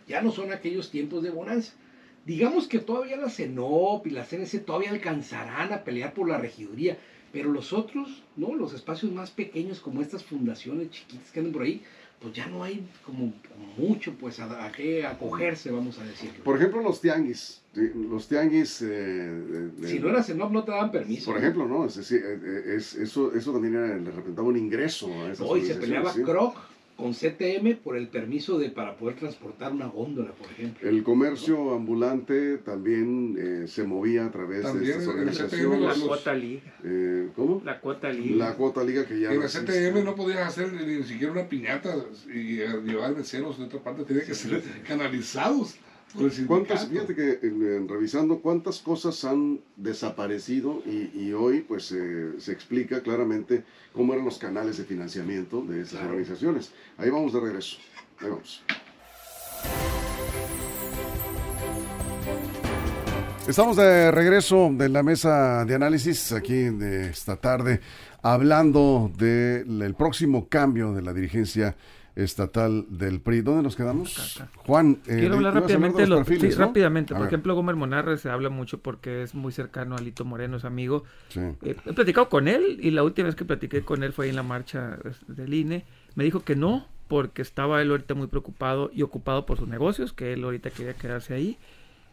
Ya 0.07 0.21
no 0.21 0.31
son 0.31 0.51
aquellos 0.51 0.91
tiempos 0.91 1.23
de 1.23 1.31
bonanza. 1.31 1.73
Digamos 2.25 2.67
que 2.67 2.79
todavía 2.79 3.17
la 3.17 3.29
CENOP 3.29 4.07
y 4.07 4.09
la 4.09 4.25
CNC 4.25 4.65
todavía 4.65 4.89
alcanzarán 4.89 5.71
a 5.71 5.83
pelear 5.83 6.13
por 6.13 6.27
la 6.27 6.39
regiduría, 6.39 6.97
pero 7.31 7.51
los 7.51 7.71
otros, 7.71 8.23
¿no? 8.35 8.55
Los 8.55 8.73
espacios 8.73 9.11
más 9.11 9.29
pequeños 9.29 9.79
como 9.79 10.01
estas 10.01 10.23
fundaciones 10.23 10.89
chiquitas 10.89 11.31
que 11.31 11.39
andan 11.39 11.53
por 11.53 11.61
ahí, 11.61 11.83
pues 12.19 12.33
ya 12.33 12.47
no 12.47 12.63
hay 12.63 12.87
como, 13.05 13.31
mucho 13.77 14.13
pues 14.19 14.39
a, 14.39 14.71
qué 14.75 15.05
acogerse, 15.05 15.69
vamos 15.69 15.99
a 15.99 16.03
decir. 16.03 16.31
Por 16.43 16.57
ejemplo, 16.57 16.81
los 16.81 16.99
tianguis. 16.99 17.61
Los 17.75 18.27
tianguis... 18.27 18.81
Eh, 18.81 19.69
si 19.83 19.99
no 19.99 20.09
era 20.09 20.23
CENOP 20.23 20.51
no 20.51 20.63
te 20.63 20.71
dan 20.71 20.91
permiso. 20.91 21.31
Por 21.31 21.39
ejemplo, 21.39 21.67
¿no? 21.67 21.85
Es, 21.85 21.97
eso, 22.95 23.35
eso 23.35 23.53
también 23.53 23.73
le 24.03 24.11
representaba 24.11 24.47
un 24.47 24.57
ingreso 24.57 25.13
a 25.13 25.31
esas 25.31 25.47
Hoy 25.47 25.63
se 25.63 25.75
peleaba 25.75 26.11
Croc 26.11 26.57
con 26.95 27.13
CTM 27.13 27.77
por 27.83 27.97
el 27.97 28.07
permiso 28.07 28.57
de 28.57 28.69
para 28.69 28.95
poder 28.95 29.17
transportar 29.17 29.73
una 29.73 29.87
góndola, 29.87 30.31
por 30.31 30.49
ejemplo. 30.49 30.89
El 30.89 31.03
comercio 31.03 31.73
ambulante 31.73 32.57
también 32.59 33.35
eh, 33.37 33.67
se 33.67 33.83
movía 33.83 34.25
a 34.25 34.31
través 34.31 34.73
de 34.73 34.89
estas 34.89 35.07
organizaciones. 35.07 35.81
La 35.99 36.05
cuota 36.05 36.33
liga. 36.33 36.73
Eh, 36.83 37.29
¿Cómo? 37.35 37.61
La 37.65 37.79
cuota 37.79 38.09
liga. 38.09 38.47
La 38.47 38.53
cuota 38.55 38.83
liga 38.83 39.05
que 39.05 39.19
ya. 39.19 39.33
En 39.33 39.41
la 39.41 39.47
CTM 39.47 40.03
no 40.03 40.15
podías 40.15 40.47
hacer 40.47 40.71
ni, 40.71 41.03
siquiera 41.03 41.33
una 41.33 41.47
piñata 41.49 41.95
y 42.33 42.57
llevar 42.57 43.15
meseros 43.15 43.57
de 43.57 43.65
otra 43.65 43.79
parte, 43.79 44.03
tenía 44.03 44.23
que 44.23 44.33
ser 44.33 44.63
canalizados. 44.87 45.75
¿Cuántas, 46.47 46.87
fíjate 46.87 47.13
que 47.13 47.39
revisando 47.87 48.39
cuántas 48.39 48.79
cosas 48.79 49.25
han 49.25 49.59
desaparecido 49.75 50.81
y, 50.85 51.33
hoy 51.33 51.61
pues 51.61 51.93
se 52.37 52.51
explica 52.51 53.01
claramente 53.01 53.63
cómo 53.91 54.13
eran 54.13 54.25
los 54.25 54.37
canales 54.37 54.77
de 54.77 54.85
financiamiento 54.85 55.61
de 55.61 55.81
esas 55.81 56.01
organizaciones. 56.03 56.71
Ahí 56.97 57.09
vamos 57.09 57.33
de 57.33 57.39
regreso. 57.41 57.77
Ahí 58.19 58.29
vamos. 58.29 58.63
Estamos 63.47 63.77
de 63.77 64.09
regreso 64.09 64.71
de 64.73 64.89
la 64.89 65.03
mesa 65.03 65.65
de 65.65 65.75
análisis 65.75 66.31
aquí 66.31 66.69
de 66.69 67.09
esta 67.09 67.35
tarde, 67.35 67.81
hablando 68.23 69.11
del 69.17 69.93
próximo 69.95 70.47
cambio 70.47 70.93
de 70.93 71.01
la 71.01 71.13
dirigencia 71.13 71.75
estatal 72.15 72.85
del 72.89 73.19
PRI. 73.19 73.41
¿Dónde 73.41 73.63
nos 73.63 73.75
quedamos? 73.75 74.41
Juan, 74.65 74.99
eh, 75.05 75.17
quiero 75.19 75.35
hablar 75.35 75.53
rápidamente. 75.53 76.05
sí, 76.25 76.49
rápidamente. 76.51 77.13
Por 77.13 77.27
ejemplo, 77.27 77.55
Gómez 77.55 77.75
Monarre 77.75 78.17
se 78.17 78.29
habla 78.29 78.49
mucho 78.49 78.79
porque 78.79 79.23
es 79.23 79.35
muy 79.35 79.51
cercano 79.51 79.95
a 79.95 80.01
Lito 80.01 80.23
Moreno, 80.23 80.57
es 80.57 80.65
amigo. 80.65 81.03
Eh, 81.35 81.75
he 81.85 81.93
platicado 81.93 82.29
con 82.29 82.47
él 82.47 82.79
y 82.81 82.91
la 82.91 83.03
última 83.03 83.27
vez 83.27 83.35
que 83.35 83.45
platiqué 83.45 83.81
con 83.81 84.03
él 84.03 84.13
fue 84.13 84.29
en 84.29 84.35
la 84.35 84.43
marcha 84.43 84.97
del 85.27 85.53
INE. 85.53 85.83
Me 86.15 86.23
dijo 86.23 86.43
que 86.43 86.55
no, 86.55 86.87
porque 87.07 87.41
estaba 87.41 87.81
él 87.81 87.91
ahorita 87.91 88.13
muy 88.13 88.27
preocupado 88.27 88.89
y 88.93 89.01
ocupado 89.01 89.45
por 89.45 89.57
sus 89.57 89.67
negocios, 89.67 90.13
que 90.13 90.33
él 90.33 90.43
ahorita 90.43 90.69
quería 90.69 90.93
quedarse 90.93 91.33
ahí. 91.33 91.57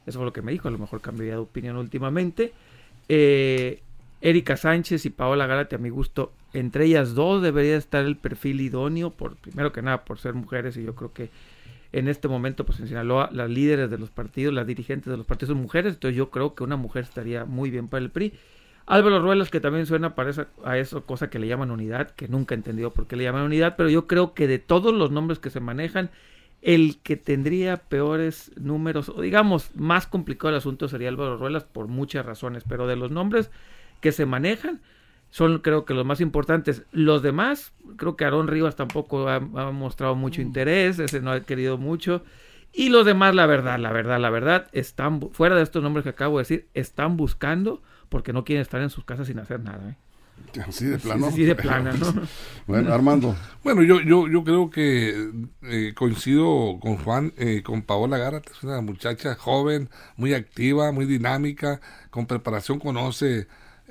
Eso 0.06 0.18
fue 0.18 0.26
lo 0.26 0.32
que 0.32 0.42
me 0.42 0.50
dijo. 0.50 0.66
A 0.66 0.72
lo 0.72 0.78
mejor 0.78 1.00
cambiaría 1.00 1.34
de 1.34 1.40
opinión 1.40 1.76
últimamente. 1.76 2.52
Eh, 3.08 3.82
Erika 4.20 4.56
Sánchez 4.56 5.06
y 5.06 5.10
Paola 5.10 5.46
Gárate, 5.46 5.76
a 5.76 5.78
mi 5.78 5.90
gusto, 5.90 6.32
entre 6.52 6.86
ellas 6.86 7.14
dos 7.14 7.42
debería 7.42 7.76
estar 7.76 8.04
el 8.04 8.16
perfil 8.16 8.60
idóneo, 8.60 9.10
por 9.10 9.36
primero 9.36 9.72
que 9.72 9.82
nada 9.82 10.04
por 10.04 10.18
ser 10.18 10.34
mujeres 10.34 10.76
y 10.76 10.84
yo 10.84 10.94
creo 10.94 11.12
que 11.12 11.30
en 11.92 12.08
este 12.08 12.28
momento 12.28 12.64
pues 12.64 12.80
en 12.80 12.88
Sinaloa 12.88 13.28
las 13.32 13.50
líderes 13.50 13.90
de 13.90 13.98
los 13.98 14.10
partidos, 14.10 14.54
las 14.54 14.66
dirigentes 14.66 15.10
de 15.10 15.16
los 15.16 15.26
partidos 15.26 15.54
son 15.54 15.62
mujeres, 15.62 15.94
entonces 15.94 16.16
yo 16.16 16.30
creo 16.30 16.54
que 16.54 16.64
una 16.64 16.76
mujer 16.76 17.04
estaría 17.04 17.44
muy 17.44 17.70
bien 17.70 17.88
para 17.88 18.04
el 18.04 18.10
PRI. 18.10 18.32
Álvaro 18.86 19.20
Ruelas 19.20 19.50
que 19.50 19.60
también 19.60 19.86
suena 19.86 20.14
para 20.14 20.48
a 20.64 20.78
eso 20.78 21.04
cosa 21.06 21.30
que 21.30 21.38
le 21.38 21.46
llaman 21.46 21.70
unidad, 21.70 22.10
que 22.10 22.28
nunca 22.28 22.54
he 22.54 22.58
entendido 22.58 22.92
por 22.92 23.06
qué 23.06 23.16
le 23.16 23.24
llaman 23.24 23.42
unidad, 23.42 23.74
pero 23.76 23.88
yo 23.88 24.06
creo 24.06 24.34
que 24.34 24.46
de 24.46 24.58
todos 24.58 24.92
los 24.92 25.10
nombres 25.10 25.38
que 25.38 25.50
se 25.50 25.60
manejan, 25.60 26.10
el 26.62 26.98
que 27.02 27.16
tendría 27.16 27.76
peores 27.76 28.52
números, 28.56 29.08
o 29.08 29.20
digamos, 29.20 29.74
más 29.74 30.06
complicado 30.06 30.50
el 30.50 30.56
asunto 30.56 30.88
sería 30.88 31.08
Álvaro 31.08 31.36
Ruelas 31.36 31.64
por 31.64 31.88
muchas 31.88 32.24
razones, 32.24 32.64
pero 32.68 32.86
de 32.86 32.96
los 32.96 33.10
nombres 33.10 33.50
que 34.00 34.12
se 34.12 34.26
manejan, 34.26 34.80
son 35.32 35.60
creo 35.60 35.86
que 35.86 35.94
los 35.94 36.04
más 36.04 36.20
importantes. 36.20 36.82
Los 36.92 37.22
demás, 37.22 37.72
creo 37.96 38.16
que 38.16 38.24
Aarón 38.24 38.48
Rivas 38.48 38.76
tampoco 38.76 39.28
ha, 39.28 39.40
mostrado 39.40 40.14
mucho 40.14 40.42
mm. 40.42 40.44
interés, 40.44 40.98
ese 40.98 41.20
no 41.20 41.32
ha 41.32 41.40
querido 41.40 41.78
mucho. 41.78 42.22
Y 42.70 42.90
los 42.90 43.06
demás, 43.06 43.34
la 43.34 43.46
verdad, 43.46 43.78
la 43.78 43.92
verdad, 43.92 44.20
la 44.20 44.28
verdad, 44.28 44.68
están, 44.72 45.20
fuera 45.32 45.56
de 45.56 45.62
estos 45.62 45.82
nombres 45.82 46.02
que 46.02 46.10
acabo 46.10 46.36
de 46.36 46.42
decir, 46.42 46.68
están 46.74 47.16
buscando 47.16 47.82
porque 48.10 48.34
no 48.34 48.44
quieren 48.44 48.60
estar 48.60 48.82
en 48.82 48.90
sus 48.90 49.06
casas 49.06 49.26
sin 49.26 49.38
hacer 49.38 49.60
nada. 49.60 49.90
¿eh? 49.90 50.60
Así 50.68 50.84
de 50.84 50.98
plano. 50.98 51.26
Así 51.28 51.44
de 51.44 51.54
plano, 51.54 51.94
¿no? 51.94 52.12
bueno, 52.66 52.92
Armando. 52.92 53.34
Bueno, 53.64 53.82
yo, 53.82 54.02
yo, 54.02 54.28
yo 54.28 54.44
creo 54.44 54.68
que 54.68 55.30
eh, 55.62 55.94
coincido 55.96 56.78
con 56.78 56.98
Juan, 56.98 57.32
eh, 57.38 57.62
con 57.62 57.80
Paola 57.80 58.18
Gárate, 58.18 58.52
es 58.52 58.62
una 58.62 58.82
muchacha 58.82 59.34
joven, 59.34 59.88
muy 60.16 60.34
activa, 60.34 60.92
muy 60.92 61.06
dinámica, 61.06 61.80
con 62.10 62.26
preparación, 62.26 62.78
conoce 62.78 63.48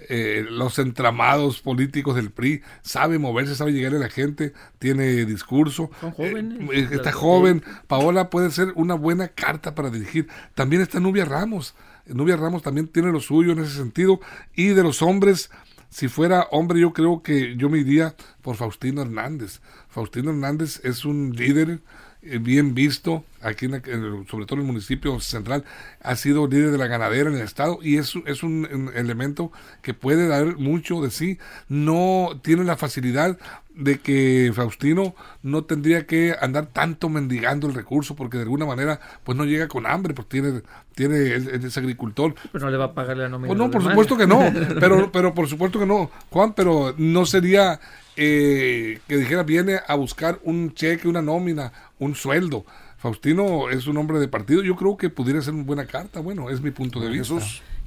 eh, 0.09 0.45
los 0.49 0.79
entramados 0.79 1.61
políticos 1.61 2.15
del 2.15 2.31
PRI, 2.31 2.61
sabe 2.81 3.19
moverse, 3.19 3.55
sabe 3.55 3.73
llegar 3.73 3.93
a 3.93 3.99
la 3.99 4.09
gente, 4.09 4.53
tiene 4.79 5.25
discurso. 5.25 5.91
Son 5.99 6.11
jóvenes. 6.11 6.69
Eh, 6.71 6.89
está 6.91 7.11
joven. 7.11 7.63
Paola 7.87 8.29
puede 8.29 8.51
ser 8.51 8.73
una 8.75 8.95
buena 8.95 9.29
carta 9.29 9.75
para 9.75 9.89
dirigir. 9.89 10.27
También 10.55 10.81
está 10.81 10.99
Nubia 10.99 11.25
Ramos. 11.25 11.75
Nubia 12.07 12.35
Ramos 12.35 12.63
también 12.63 12.87
tiene 12.87 13.11
lo 13.11 13.19
suyo 13.19 13.51
en 13.51 13.59
ese 13.59 13.75
sentido. 13.75 14.19
Y 14.55 14.67
de 14.67 14.83
los 14.83 15.01
hombres, 15.01 15.51
si 15.89 16.07
fuera 16.07 16.47
hombre, 16.51 16.79
yo 16.79 16.93
creo 16.93 17.21
que 17.21 17.55
yo 17.57 17.69
me 17.69 17.79
iría 17.79 18.15
por 18.41 18.55
Faustino 18.55 19.01
Hernández. 19.01 19.61
Faustino 19.89 20.31
Hernández 20.31 20.81
es 20.83 21.05
un 21.05 21.35
líder 21.35 21.79
eh, 22.21 22.37
bien 22.39 22.73
visto 22.73 23.23
aquí, 23.41 23.65
en, 23.65 24.25
sobre 24.29 24.45
todo 24.45 24.55
en 24.55 24.61
el 24.61 24.67
municipio 24.67 25.19
central, 25.19 25.63
ha 26.01 26.15
sido 26.15 26.47
líder 26.47 26.71
de 26.71 26.77
la 26.77 26.87
ganadera 26.87 27.29
en 27.29 27.35
el 27.35 27.41
estado 27.41 27.79
y 27.81 27.97
es, 27.97 28.13
es 28.25 28.43
un, 28.43 28.91
elemento 28.95 29.51
que 29.81 29.93
puede 29.93 30.27
dar 30.27 30.57
mucho 30.57 31.01
de 31.01 31.11
sí. 31.11 31.39
No 31.69 32.39
tiene 32.41 32.63
la 32.63 32.77
facilidad 32.77 33.37
de 33.73 33.99
que 33.99 34.51
Faustino 34.53 35.15
no 35.43 35.63
tendría 35.63 36.05
que 36.05 36.35
andar 36.39 36.67
tanto 36.67 37.07
mendigando 37.07 37.67
el 37.67 37.73
recurso 37.73 38.15
porque 38.15 38.37
de 38.37 38.43
alguna 38.43 38.65
manera 38.65 38.99
pues 39.23 39.37
no 39.37 39.45
llega 39.45 39.69
con 39.69 39.85
hambre 39.85 40.13
porque 40.13 40.41
tiene 40.41 40.61
tiene 40.93 41.35
es, 41.35 41.77
agricultor 41.77 42.35
pero 42.51 42.65
no 42.65 42.69
le 42.71 42.75
va 42.75 42.85
a 42.85 42.93
pagar 42.93 43.15
la 43.15 43.29
nómina 43.29 43.47
pues 43.47 43.57
no 43.57 43.71
por 43.71 43.81
supuesto 43.81 44.17
que 44.17 44.27
no 44.27 44.41
pero 44.81 45.09
pero 45.09 45.33
por 45.33 45.47
supuesto 45.47 45.79
que 45.79 45.85
no 45.85 46.11
Juan 46.29 46.51
pero 46.53 46.93
no 46.97 47.25
sería 47.25 47.79
eh, 48.17 48.99
que 49.07 49.17
dijera 49.17 49.43
viene 49.43 49.79
a 49.87 49.95
buscar 49.95 50.39
un 50.43 50.73
cheque, 50.73 51.07
una 51.07 51.21
nómina, 51.21 51.71
un 51.99 52.15
sueldo. 52.15 52.65
Faustino 53.01 53.71
es 53.71 53.87
un 53.87 53.97
hombre 53.97 54.19
de 54.19 54.27
partido. 54.27 54.61
Yo 54.61 54.75
creo 54.75 54.95
que 54.95 55.09
pudiera 55.09 55.41
ser 55.41 55.55
una 55.55 55.63
buena 55.63 55.87
carta. 55.87 56.19
Bueno, 56.19 56.51
es 56.51 56.61
mi 56.61 56.69
punto 56.69 56.99
de 56.99 57.09
vista. 57.09 57.35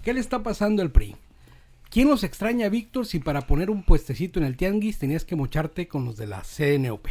¿Qué 0.03 0.13
le 0.13 0.19
está 0.19 0.43
pasando 0.43 0.83
al 0.83 0.91
PRI? 0.91 1.15
¿Quién 1.89 2.09
los 2.09 2.25
extraña, 2.25 2.69
Víctor, 2.69 3.07
si 3.07 3.21
para 3.21 3.43
poner 3.43 3.71
un 3.71 3.85
puestecito 3.85 4.41
en 4.41 4.45
el 4.45 4.57
tianguis 4.57 4.99
tenías 4.99 5.25
que 5.25 5.37
mocharte 5.37 5.87
con 5.87 6.05
los 6.05 6.17
de 6.17 6.27
la 6.27 6.43
CNOP? 6.43 7.07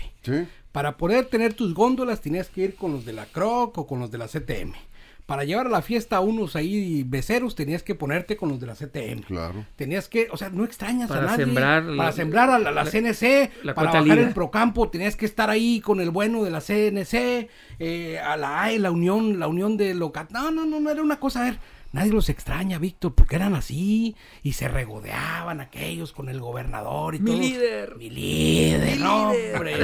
Para 0.73 0.97
poder 0.97 1.27
tener 1.27 1.53
tus 1.53 1.73
góndolas 1.73 2.19
tenías 2.19 2.49
que 2.49 2.65
ir 2.65 2.75
con 2.75 2.91
los 2.91 3.05
de 3.05 3.13
la 3.13 3.25
CROC 3.25 3.77
o 3.77 3.87
con 3.87 4.01
los 4.01 4.11
de 4.11 4.17
la 4.17 4.27
CTM 4.27 4.73
para 5.25 5.45
llevar 5.45 5.67
a 5.67 5.69
la 5.69 5.81
fiesta 5.81 6.17
a 6.17 6.19
unos 6.19 6.55
ahí 6.55 7.03
beceros 7.03 7.55
tenías 7.55 7.81
que 7.81 7.95
ponerte 7.95 8.35
con 8.35 8.49
los 8.49 8.59
de 8.59 8.67
la 8.67 8.75
CTM. 8.75 9.21
Claro. 9.21 9.65
Tenías 9.75 10.09
que, 10.09 10.27
o 10.31 10.37
sea, 10.37 10.49
no 10.49 10.65
extrañas 10.65 11.07
para 11.07 11.21
a 11.21 11.25
nadie. 11.25 11.45
Sembrar 11.45 11.85
para 11.95 12.11
sembrar 12.11 12.49
a 12.49 12.59
la, 12.59 12.85
CNC, 12.85 13.73
para 13.73 13.91
bajar 13.91 14.19
el 14.19 14.33
Procampo 14.33 14.89
tenías 14.89 15.15
que 15.15 15.25
estar 15.25 15.49
ahí 15.49 15.79
con 15.79 16.01
el 16.01 16.09
bueno 16.09 16.43
de 16.43 16.51
la 16.51 16.59
CNC, 16.59 17.49
eh, 17.79 18.19
a 18.19 18.35
la 18.35 18.63
AE, 18.63 18.79
la 18.79 18.91
unión, 18.91 19.39
la 19.39 19.47
unión 19.47 19.77
de 19.77 19.93
Locat. 19.93 20.31
No, 20.31 20.51
no, 20.51 20.65
no, 20.65 20.79
no 20.79 20.89
era 20.89 21.01
una 21.01 21.19
cosa, 21.19 21.41
a 21.41 21.43
ver, 21.45 21.59
Nadie 21.93 22.11
los 22.11 22.27
extraña, 22.29 22.79
Víctor, 22.79 23.13
porque 23.13 23.35
eran 23.35 23.53
así 23.53 24.15
y 24.41 24.53
se 24.53 24.67
regodeaban 24.67 25.61
aquellos 25.61 26.11
con 26.11 26.27
el 26.27 26.39
gobernador 26.39 27.13
y 27.13 27.19
Mi 27.19 27.39
líder. 27.39 27.95
Mi 27.97 28.09
líder, 28.09 28.99
no, 28.99 29.29
hombre. 29.29 29.75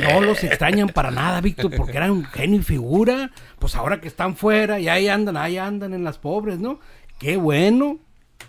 No 0.00 0.20
los 0.20 0.44
extrañan 0.44 0.88
para 0.88 1.10
nada, 1.10 1.40
Víctor, 1.40 1.72
porque 1.76 1.96
eran 1.96 2.12
un 2.12 2.24
genio 2.24 2.60
y 2.60 2.62
figura. 2.62 3.32
Pues 3.58 3.74
ahora 3.74 4.00
que 4.00 4.06
están 4.06 4.36
fuera 4.36 4.78
y 4.78 4.88
ahí 4.88 5.08
andan, 5.08 5.36
ahí 5.36 5.58
andan 5.58 5.94
en 5.94 6.04
las 6.04 6.16
pobres, 6.18 6.60
¿no? 6.60 6.78
Qué 7.18 7.36
bueno 7.36 7.98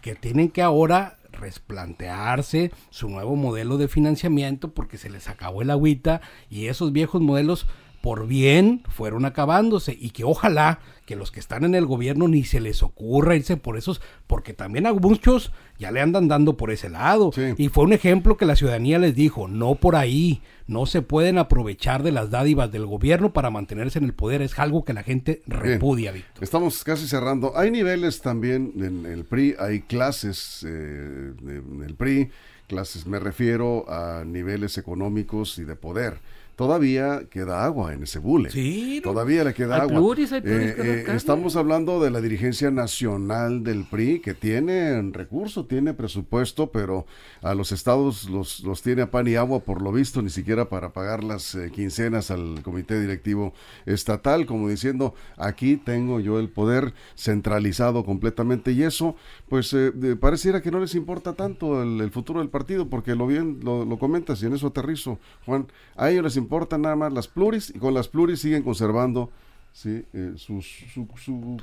que 0.01 0.13
tienen 0.13 0.49
que 0.49 0.61
ahora 0.61 1.17
resplantearse 1.31 2.71
su 2.91 3.09
nuevo 3.09 3.35
modelo 3.35 3.77
de 3.77 3.87
financiamiento 3.87 4.71
porque 4.71 4.99
se 4.99 5.09
les 5.09 5.29
acabó 5.29 5.63
el 5.63 5.71
agüita 5.71 6.21
y 6.47 6.67
esos 6.67 6.91
viejos 6.91 7.21
modelos 7.21 7.65
por 8.01 8.27
bien 8.27 8.83
fueron 8.87 9.25
acabándose 9.25 9.97
y 9.99 10.11
que 10.11 10.23
ojalá 10.23 10.79
que 11.05 11.15
los 11.15 11.31
que 11.31 11.39
están 11.39 11.63
en 11.63 11.73
el 11.73 11.87
gobierno 11.87 12.27
ni 12.27 12.43
se 12.43 12.59
les 12.59 12.83
ocurra 12.83 13.35
irse 13.35 13.57
por 13.57 13.77
esos, 13.77 13.99
porque 14.27 14.53
también 14.53 14.85
a 14.85 14.93
muchos 14.93 15.51
ya 15.79 15.91
le 15.91 16.01
andan 16.01 16.27
dando 16.27 16.55
por 16.55 16.69
ese 16.69 16.87
lado. 16.87 17.31
Y 17.57 17.69
fue 17.69 17.85
un 17.85 17.93
ejemplo 17.93 18.37
que 18.37 18.45
la 18.45 18.55
ciudadanía 18.55 18.99
les 18.99 19.15
dijo, 19.15 19.47
no 19.47 19.73
por 19.73 19.95
ahí, 19.95 20.43
no 20.67 20.85
se 20.85 21.01
pueden 21.01 21.39
aprovechar 21.39 22.03
de 22.03 22.11
las 22.11 22.29
dádivas 22.29 22.71
del 22.71 22.85
gobierno 22.85 23.33
para 23.33 23.49
mantenerse 23.49 23.97
en 23.97 24.05
el 24.05 24.13
poder, 24.13 24.43
es 24.43 24.57
algo 24.59 24.85
que 24.85 24.93
la 24.93 25.01
gente 25.01 25.41
repudia, 25.47 26.11
Víctor. 26.11 26.43
Estamos 26.43 26.83
casi 26.83 27.07
cerrando. 27.07 27.57
Hay 27.57 27.71
niveles 27.71 28.21
también 28.21 28.73
en 28.75 29.07
el 29.07 29.23
PRI, 29.25 29.55
hay 29.57 29.81
clases 29.81 30.63
eh, 30.63 31.33
en 31.41 31.83
el 31.83 31.95
PRI, 31.95 32.29
clases, 32.67 33.07
me 33.07 33.17
refiero 33.17 33.89
a 33.89 34.23
niveles 34.23 34.77
económicos 34.77 35.57
y 35.57 35.63
de 35.63 35.75
poder 35.75 36.19
todavía 36.59 37.21
queda 37.29 37.63
agua 37.63 37.93
en 37.93 38.03
ese 38.03 38.19
bule. 38.19 38.49
Sí. 38.49 38.99
Todavía 39.01 39.45
le 39.45 39.53
queda 39.53 39.77
agua. 39.77 40.13
Eh, 40.19 40.35
eh, 40.43 41.05
estamos 41.15 41.55
hablando 41.55 42.03
de 42.03 42.11
la 42.11 42.19
dirigencia 42.19 42.69
nacional 42.69 43.63
del 43.63 43.85
PRI 43.85 44.19
que 44.19 44.33
tiene 44.33 45.01
recurso, 45.13 45.67
tiene 45.67 45.93
presupuesto, 45.93 46.69
pero 46.69 47.05
a 47.41 47.53
los 47.53 47.71
estados 47.71 48.29
los, 48.29 48.59
los 48.59 48.81
tiene 48.81 49.03
a 49.03 49.09
pan 49.09 49.29
y 49.29 49.35
agua 49.35 49.61
por 49.61 49.81
lo 49.81 49.93
visto, 49.93 50.21
ni 50.21 50.29
siquiera 50.29 50.67
para 50.67 50.91
pagar 50.91 51.23
las 51.23 51.55
eh, 51.55 51.71
quincenas 51.73 52.29
al 52.29 52.61
comité 52.61 52.99
directivo 52.99 53.53
estatal, 53.85 54.45
como 54.45 54.67
diciendo, 54.67 55.15
aquí 55.37 55.77
tengo 55.77 56.19
yo 56.19 56.41
el 56.41 56.49
poder 56.49 56.93
centralizado 57.15 58.03
completamente 58.03 58.73
y 58.73 58.83
eso, 58.83 59.15
pues 59.47 59.73
pareciera 60.19 60.61
que 60.61 60.71
no 60.71 60.81
les 60.81 60.93
importa 60.93 61.35
tanto 61.35 61.81
el, 61.81 62.11
futuro 62.11 62.41
del 62.41 62.49
partido, 62.49 62.89
porque 62.89 63.15
lo 63.15 63.27
bien 63.27 63.61
lo, 63.63 63.85
lo 63.85 63.97
comentas 63.97 64.43
y 64.43 64.47
en 64.47 64.55
eso 64.55 64.67
aterrizo, 64.67 65.19
Juan, 65.45 65.67
a 65.95 66.09
ellos 66.09 66.25
les 66.25 66.35
importa 66.35 66.48
importan 66.49 66.81
nada 66.81 66.95
más 66.95 67.13
las 67.13 67.27
pluris 67.27 67.69
y 67.69 67.77
con 67.77 67.93
las 67.93 68.07
pluris 68.07 68.39
siguen 68.41 68.63
conservando 68.63 69.29
¿sí? 69.71 70.03
Eh, 70.13 70.33
su, 70.35 70.63
su, 70.63 71.07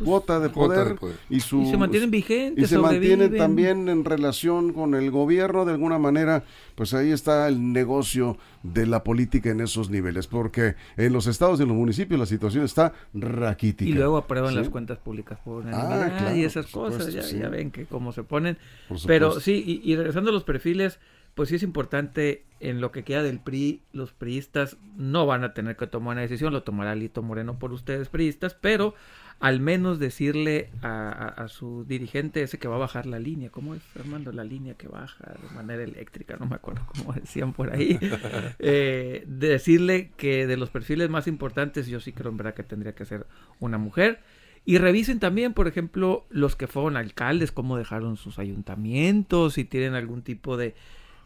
cuota, 0.05 0.39
de 0.39 0.49
poder, 0.49 0.97
y 1.29 1.41
su 1.41 1.67
se 1.67 1.77
mantienen 1.77 2.09
vigentes 2.09 2.65
y 2.65 2.69
se 2.69 2.79
mantienen 2.79 3.37
también 3.37 3.89
en 3.89 4.05
relación 4.05 4.73
con 4.73 4.95
el 4.95 5.11
gobierno 5.11 5.65
de 5.65 5.73
alguna 5.73 5.99
manera 5.99 6.45
pues 6.77 6.95
ahí 6.95 7.11
está 7.11 7.49
el 7.49 7.73
negocio 7.73 8.39
de 8.63 8.87
la 8.87 9.03
política 9.03 9.51
en 9.51 9.61
esos 9.61 9.91
niveles 9.91 10.29
porque 10.29 10.77
en 10.97 11.13
los 11.13 11.27
estados 11.27 11.59
y 11.59 11.65
en 11.65 11.69
los 11.69 11.77
municipios 11.77 12.21
la 12.21 12.27
situación 12.27 12.65
está 12.65 12.93
raquítica. 13.13 13.91
Y 13.91 13.93
luego 13.93 14.19
aprueban 14.19 14.55
las 14.55 14.69
cuentas 14.69 14.99
públicas 14.99 15.41
por 15.45 15.65
ah, 15.67 16.33
y 16.33 16.45
esas 16.45 16.69
cosas 16.69 17.13
ya, 17.13 17.23
ya, 17.23 17.49
ven 17.49 17.73
que 17.73 17.87
cómo 17.87 18.13
se 18.13 18.23
ponen. 18.23 18.57
Pero 19.05 19.41
sí 19.41 19.83
y, 19.85 19.93
y 19.93 19.97
regresando 19.97 20.31
a 20.31 20.33
los 20.33 20.45
perfiles 20.45 21.01
pues 21.37 21.51
sí 21.51 21.57
es 21.57 21.63
importante 21.63 22.45
en 22.61 22.81
lo 22.81 22.91
que 22.91 23.05
queda 23.05 23.23
del 23.23 23.39
PRI, 23.39 23.83
los 23.93 24.15
priistas 24.15 24.79
no 24.97 25.27
van 25.27 25.45
a 25.45 25.53
tener 25.53 25.77
que 25.77 25.87
tomar 25.87 26.13
una 26.13 26.23
decisión, 26.23 26.55
lo 26.55 26.63
tomará 26.63 26.95
Lito 26.95 27.23
Moreno 27.23 27.59
por 27.59 27.75
ustedes 27.75 28.09
priistas, 28.09 28.55
pero 28.55 28.95
al 29.39 29.61
menos 29.61 29.99
decirle 29.99 30.71
a, 30.81 31.47
su 31.49 31.85
dirigente 31.85 32.41
ese 32.41 32.59
que 32.59 32.69
va 32.69 32.77
a 32.77 32.79
bajar 32.79 33.05
la 33.05 33.19
línea, 33.19 33.51
¿cómo 33.51 33.75
es 33.75 33.83
Armando? 34.01 34.33
La 34.33 34.45
línea 34.45 34.75
que 34.75 34.89
baja 34.89 35.35
de 35.35 35.55
manera 35.55 35.83
eléctrica, 35.83 36.39
no 36.41 36.47
me 36.47 36.57
acuerdo 36.57 36.87
cómo 36.87 37.13
decían 37.13 37.53
por 37.53 37.71
ahí, 37.71 37.99
eh, 38.59 39.23
decirle 39.27 40.13
que 40.17 40.47
de 40.47 40.57
los 40.57 40.71
perfiles 40.71 41.11
más 41.11 41.27
importantes 41.27 41.87
yo 41.87 42.01
sí 42.01 42.13
creo 42.13 42.31
en 42.31 42.39
verdad 42.39 42.55
que 42.55 42.63
tendría 42.63 42.95
que 42.95 43.05
ser 43.05 43.27
una 43.61 43.77
mujer. 43.77 44.21
Y 44.65 44.79
revisen 44.79 45.21
también, 45.21 45.53
por 45.53 45.69
ejemplo, 45.69 46.27
los 46.31 46.57
que 46.57 46.67
fueron 46.67 46.97
alcaldes, 46.97 47.53
cómo 47.53 47.77
dejaron 47.77 48.17
sus 48.17 48.41
ayuntamientos, 48.41 49.53
si 49.55 49.65
tienen 49.65 49.95
algún 49.95 50.23
tipo 50.23 50.57
de, 50.57 50.75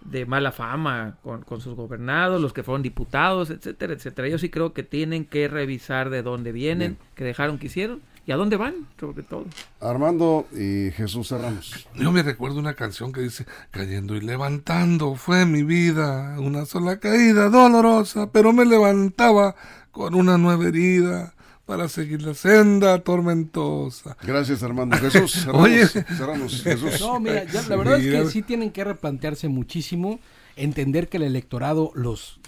de 0.04 0.26
mala 0.26 0.52
fama 0.52 1.16
con, 1.22 1.42
con, 1.42 1.60
sus 1.60 1.74
gobernados, 1.74 2.40
los 2.40 2.52
que 2.52 2.62
fueron 2.62 2.82
diputados, 2.82 3.50
etcétera, 3.50 3.92
etcétera. 3.92 4.28
Yo 4.28 4.38
sí 4.38 4.48
creo 4.48 4.72
que 4.72 4.82
tienen 4.82 5.24
que 5.24 5.48
revisar 5.48 6.10
de 6.10 6.22
dónde 6.22 6.52
vienen, 6.52 6.96
que 7.14 7.24
dejaron 7.24 7.58
que 7.58 7.66
hicieron 7.66 8.00
y 8.26 8.32
a 8.32 8.36
dónde 8.36 8.56
van, 8.56 8.86
sobre 8.98 9.22
todo. 9.22 9.46
Armando 9.80 10.46
y 10.52 10.90
Jesús 10.92 11.28
cerramos. 11.28 11.86
Yo 11.94 12.12
me 12.12 12.22
recuerdo 12.22 12.58
una 12.58 12.74
canción 12.74 13.12
que 13.12 13.20
dice, 13.20 13.46
cayendo 13.70 14.14
y 14.14 14.20
levantando 14.20 15.14
fue 15.16 15.46
mi 15.46 15.62
vida, 15.62 16.38
una 16.38 16.64
sola 16.66 16.98
caída 16.98 17.48
dolorosa, 17.48 18.30
pero 18.30 18.52
me 18.52 18.64
levantaba 18.64 19.54
con 19.90 20.14
una 20.14 20.38
nueva 20.38 20.68
herida 20.68 21.34
para 21.70 21.88
seguir 21.88 22.20
la 22.22 22.35
senda 22.35 22.98
tormentosa. 22.98 24.16
Gracias, 24.24 24.61
Armando. 24.64 24.96
Jesús, 24.96 25.30
cerramos, 25.44 25.62
Oye. 25.62 25.87
cerramos 25.87 26.62
Jesús. 26.64 27.00
No, 27.00 27.20
mira, 27.20 27.44
la 27.44 27.76
verdad 27.76 28.00
es 28.00 28.11
que 28.11 28.28
sí 28.28 28.42
tienen 28.42 28.72
que 28.72 28.83
replantearse 28.83 29.46
muchísimo, 29.46 30.18
entender 30.56 31.09
que 31.09 31.18
el 31.18 31.22
electorado 31.22 31.92
los 31.94 32.40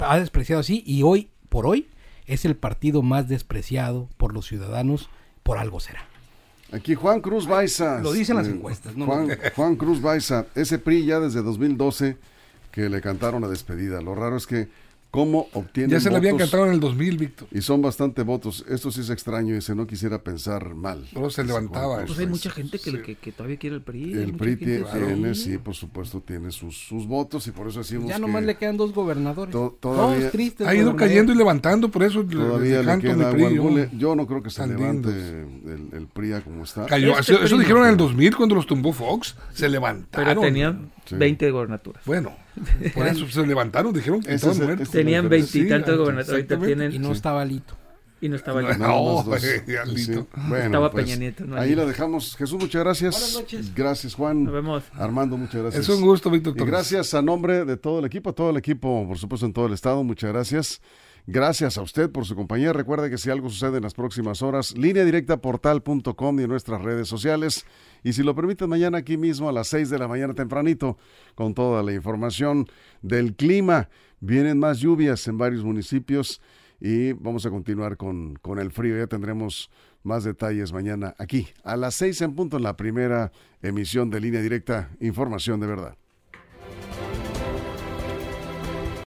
ha 0.00 0.18
despreciado 0.18 0.58
así 0.58 0.82
y 0.84 1.04
hoy 1.04 1.30
por 1.48 1.68
hoy 1.68 1.86
es 2.26 2.44
el 2.44 2.56
partido 2.56 3.02
más 3.02 3.28
despreciado 3.28 4.08
por 4.16 4.34
los 4.34 4.48
ciudadanos, 4.48 5.08
por 5.44 5.58
algo 5.58 5.78
será. 5.78 6.08
Aquí 6.72 6.96
Juan 6.96 7.20
Cruz 7.20 7.46
Baiza. 7.46 8.00
Lo 8.00 8.12
dicen 8.12 8.34
las 8.34 8.48
eh, 8.48 8.50
encuestas, 8.50 8.96
¿no? 8.96 9.06
Juan, 9.06 9.38
Juan 9.54 9.76
Cruz 9.76 10.02
Baiza, 10.02 10.46
ese 10.56 10.80
PRI 10.80 11.06
ya 11.06 11.20
desde 11.20 11.42
2012 11.42 12.16
que 12.72 12.88
le 12.88 13.00
cantaron 13.00 13.40
la 13.40 13.46
despedida. 13.46 14.02
Lo 14.02 14.16
raro 14.16 14.36
es 14.36 14.48
que 14.48 14.68
cómo 15.14 15.46
obtienen 15.52 15.90
Ya 15.90 16.00
se 16.00 16.10
le 16.10 16.16
habían 16.16 16.36
cantado 16.36 16.66
en 16.66 16.72
el 16.72 16.80
2000, 16.80 17.18
Víctor. 17.18 17.48
Y 17.52 17.62
son 17.62 17.80
bastante 17.80 18.22
votos. 18.22 18.64
Esto 18.68 18.90
sí 18.90 19.00
es 19.00 19.10
extraño 19.10 19.54
y 19.54 19.60
se 19.60 19.72
no 19.76 19.86
quisiera 19.86 20.20
pensar 20.24 20.74
mal. 20.74 21.06
Solo 21.12 21.30
se 21.30 21.44
levantaba. 21.44 22.04
Pues 22.04 22.18
hay 22.18 22.26
mucha 22.26 22.50
gente 22.50 22.80
que, 22.80 23.14
que, 23.14 23.32
todavía 23.32 23.56
quiere 23.56 23.76
el 23.76 23.82
PRI. 23.82 24.12
El 24.12 24.34
PRI 24.34 24.56
tiene, 24.56 25.34
sí, 25.36 25.58
por 25.58 25.76
supuesto, 25.76 26.20
tiene 26.20 26.50
sus, 26.50 26.76
sus 26.76 27.06
votos 27.06 27.46
y 27.46 27.52
por 27.52 27.68
eso 27.68 27.78
decimos 27.78 28.08
Ya 28.08 28.18
nomás 28.18 28.42
le 28.42 28.56
quedan 28.56 28.76
dos 28.76 28.92
gobernadores. 28.92 29.54
todavía, 29.78 30.32
ha 30.66 30.74
ido 30.74 30.96
cayendo 30.96 31.32
y 31.32 31.36
levantando, 31.36 31.92
por 31.92 32.02
eso 32.02 32.24
todavía 32.24 32.82
le, 32.82 32.98
queda 32.98 33.30
PRI, 33.30 33.88
yo, 33.96 34.16
no 34.16 34.26
creo 34.26 34.42
que 34.42 34.50
se 34.50 34.66
levante 34.66 35.10
el, 35.10 35.90
el, 35.92 36.06
PRI 36.08 36.40
como 36.42 36.64
está. 36.64 36.86
Cayó, 36.86 37.16
este 37.16 37.34
eso, 37.44 37.56
dijeron 37.56 37.84
en 37.84 37.90
el 37.90 37.96
2000 37.96 38.36
cuando 38.36 38.56
los 38.56 38.66
tumbó 38.66 38.92
Fox. 38.92 39.36
Se 39.52 39.68
levantaron. 39.68 40.28
Pero 40.28 40.40
tenían 40.40 40.90
20 41.12 41.50
gobernaturas. 41.52 42.02
Bueno, 42.04 42.32
por 42.94 43.06
eso 43.06 43.28
se 43.28 43.46
levantaron, 43.46 43.92
dijeron 43.92 44.20
que 44.20 44.34
estaban 44.34 44.58
muertos. 44.58 44.90
Tenían 44.90 45.28
veintitantos 45.28 45.96
gobernadores, 45.96 46.50
ahorita 46.50 46.94
Y 46.94 46.98
no 46.98 47.12
estaba 47.12 47.44
Lito. 47.44 47.76
Y 48.20 48.28
no 48.28 48.36
estaba 48.36 48.62
Lito. 48.62 48.78
No, 48.78 49.24
Lito. 49.86 50.28
Bueno, 50.48 50.64
estaba 50.64 50.90
pues, 50.90 51.04
Peña 51.04 51.16
Nieto. 51.16 51.44
ahí 51.56 51.74
la 51.74 51.84
dejamos. 51.84 52.36
Jesús, 52.36 52.60
muchas 52.60 52.82
gracias. 52.82 53.14
Buenas 53.14 53.34
noches. 53.34 53.74
Gracias, 53.74 54.14
Juan. 54.14 54.44
Nos 54.44 54.54
vemos. 54.54 54.84
Armando, 54.94 55.36
muchas 55.36 55.60
gracias. 55.60 55.88
Es 55.88 55.94
un 55.94 56.02
gusto, 56.02 56.30
Víctor. 56.30 56.54
Y 56.56 56.64
gracias 56.64 57.12
a 57.14 57.22
nombre 57.22 57.64
de 57.64 57.76
todo 57.76 57.98
el 57.98 58.04
equipo, 58.06 58.30
a 58.30 58.32
todo 58.32 58.50
el 58.50 58.56
equipo, 58.56 59.06
por 59.06 59.18
supuesto, 59.18 59.46
en 59.46 59.52
todo 59.52 59.66
el 59.66 59.72
estado. 59.72 60.02
Muchas 60.04 60.32
gracias. 60.32 60.80
Gracias 61.26 61.78
a 61.78 61.82
usted 61.82 62.10
por 62.10 62.26
su 62.26 62.34
compañía. 62.34 62.74
Recuerde 62.74 63.08
que 63.08 63.16
si 63.16 63.30
algo 63.30 63.48
sucede 63.48 63.78
en 63.78 63.82
las 63.82 63.94
próximas 63.94 64.42
horas, 64.42 64.76
línea 64.76 65.06
directa 65.06 65.38
portal.com 65.38 66.38
y 66.38 66.42
en 66.42 66.50
nuestras 66.50 66.82
redes 66.82 67.08
sociales. 67.08 67.64
Y 68.02 68.12
si 68.12 68.22
lo 68.22 68.34
permiten, 68.34 68.68
mañana 68.68 68.98
aquí 68.98 69.16
mismo 69.16 69.48
a 69.48 69.52
las 69.52 69.68
6 69.68 69.88
de 69.88 69.98
la 69.98 70.06
mañana 70.06 70.34
tempranito, 70.34 70.98
con 71.34 71.54
toda 71.54 71.82
la 71.82 71.94
información 71.94 72.66
del 73.00 73.34
clima. 73.34 73.88
Vienen 74.20 74.58
más 74.58 74.80
lluvias 74.80 75.26
en 75.26 75.38
varios 75.38 75.64
municipios 75.64 76.42
y 76.78 77.12
vamos 77.12 77.46
a 77.46 77.50
continuar 77.50 77.96
con, 77.96 78.34
con 78.42 78.58
el 78.58 78.70
frío. 78.70 78.98
Ya 78.98 79.06
tendremos 79.06 79.70
más 80.02 80.24
detalles 80.24 80.74
mañana 80.74 81.14
aquí 81.16 81.48
a 81.62 81.78
las 81.78 81.94
6 81.94 82.20
en 82.20 82.34
punto 82.34 82.58
en 82.58 82.64
la 82.64 82.76
primera 82.76 83.32
emisión 83.62 84.10
de 84.10 84.20
línea 84.20 84.42
directa, 84.42 84.90
información 85.00 85.58
de 85.58 85.68
verdad. 85.68 85.96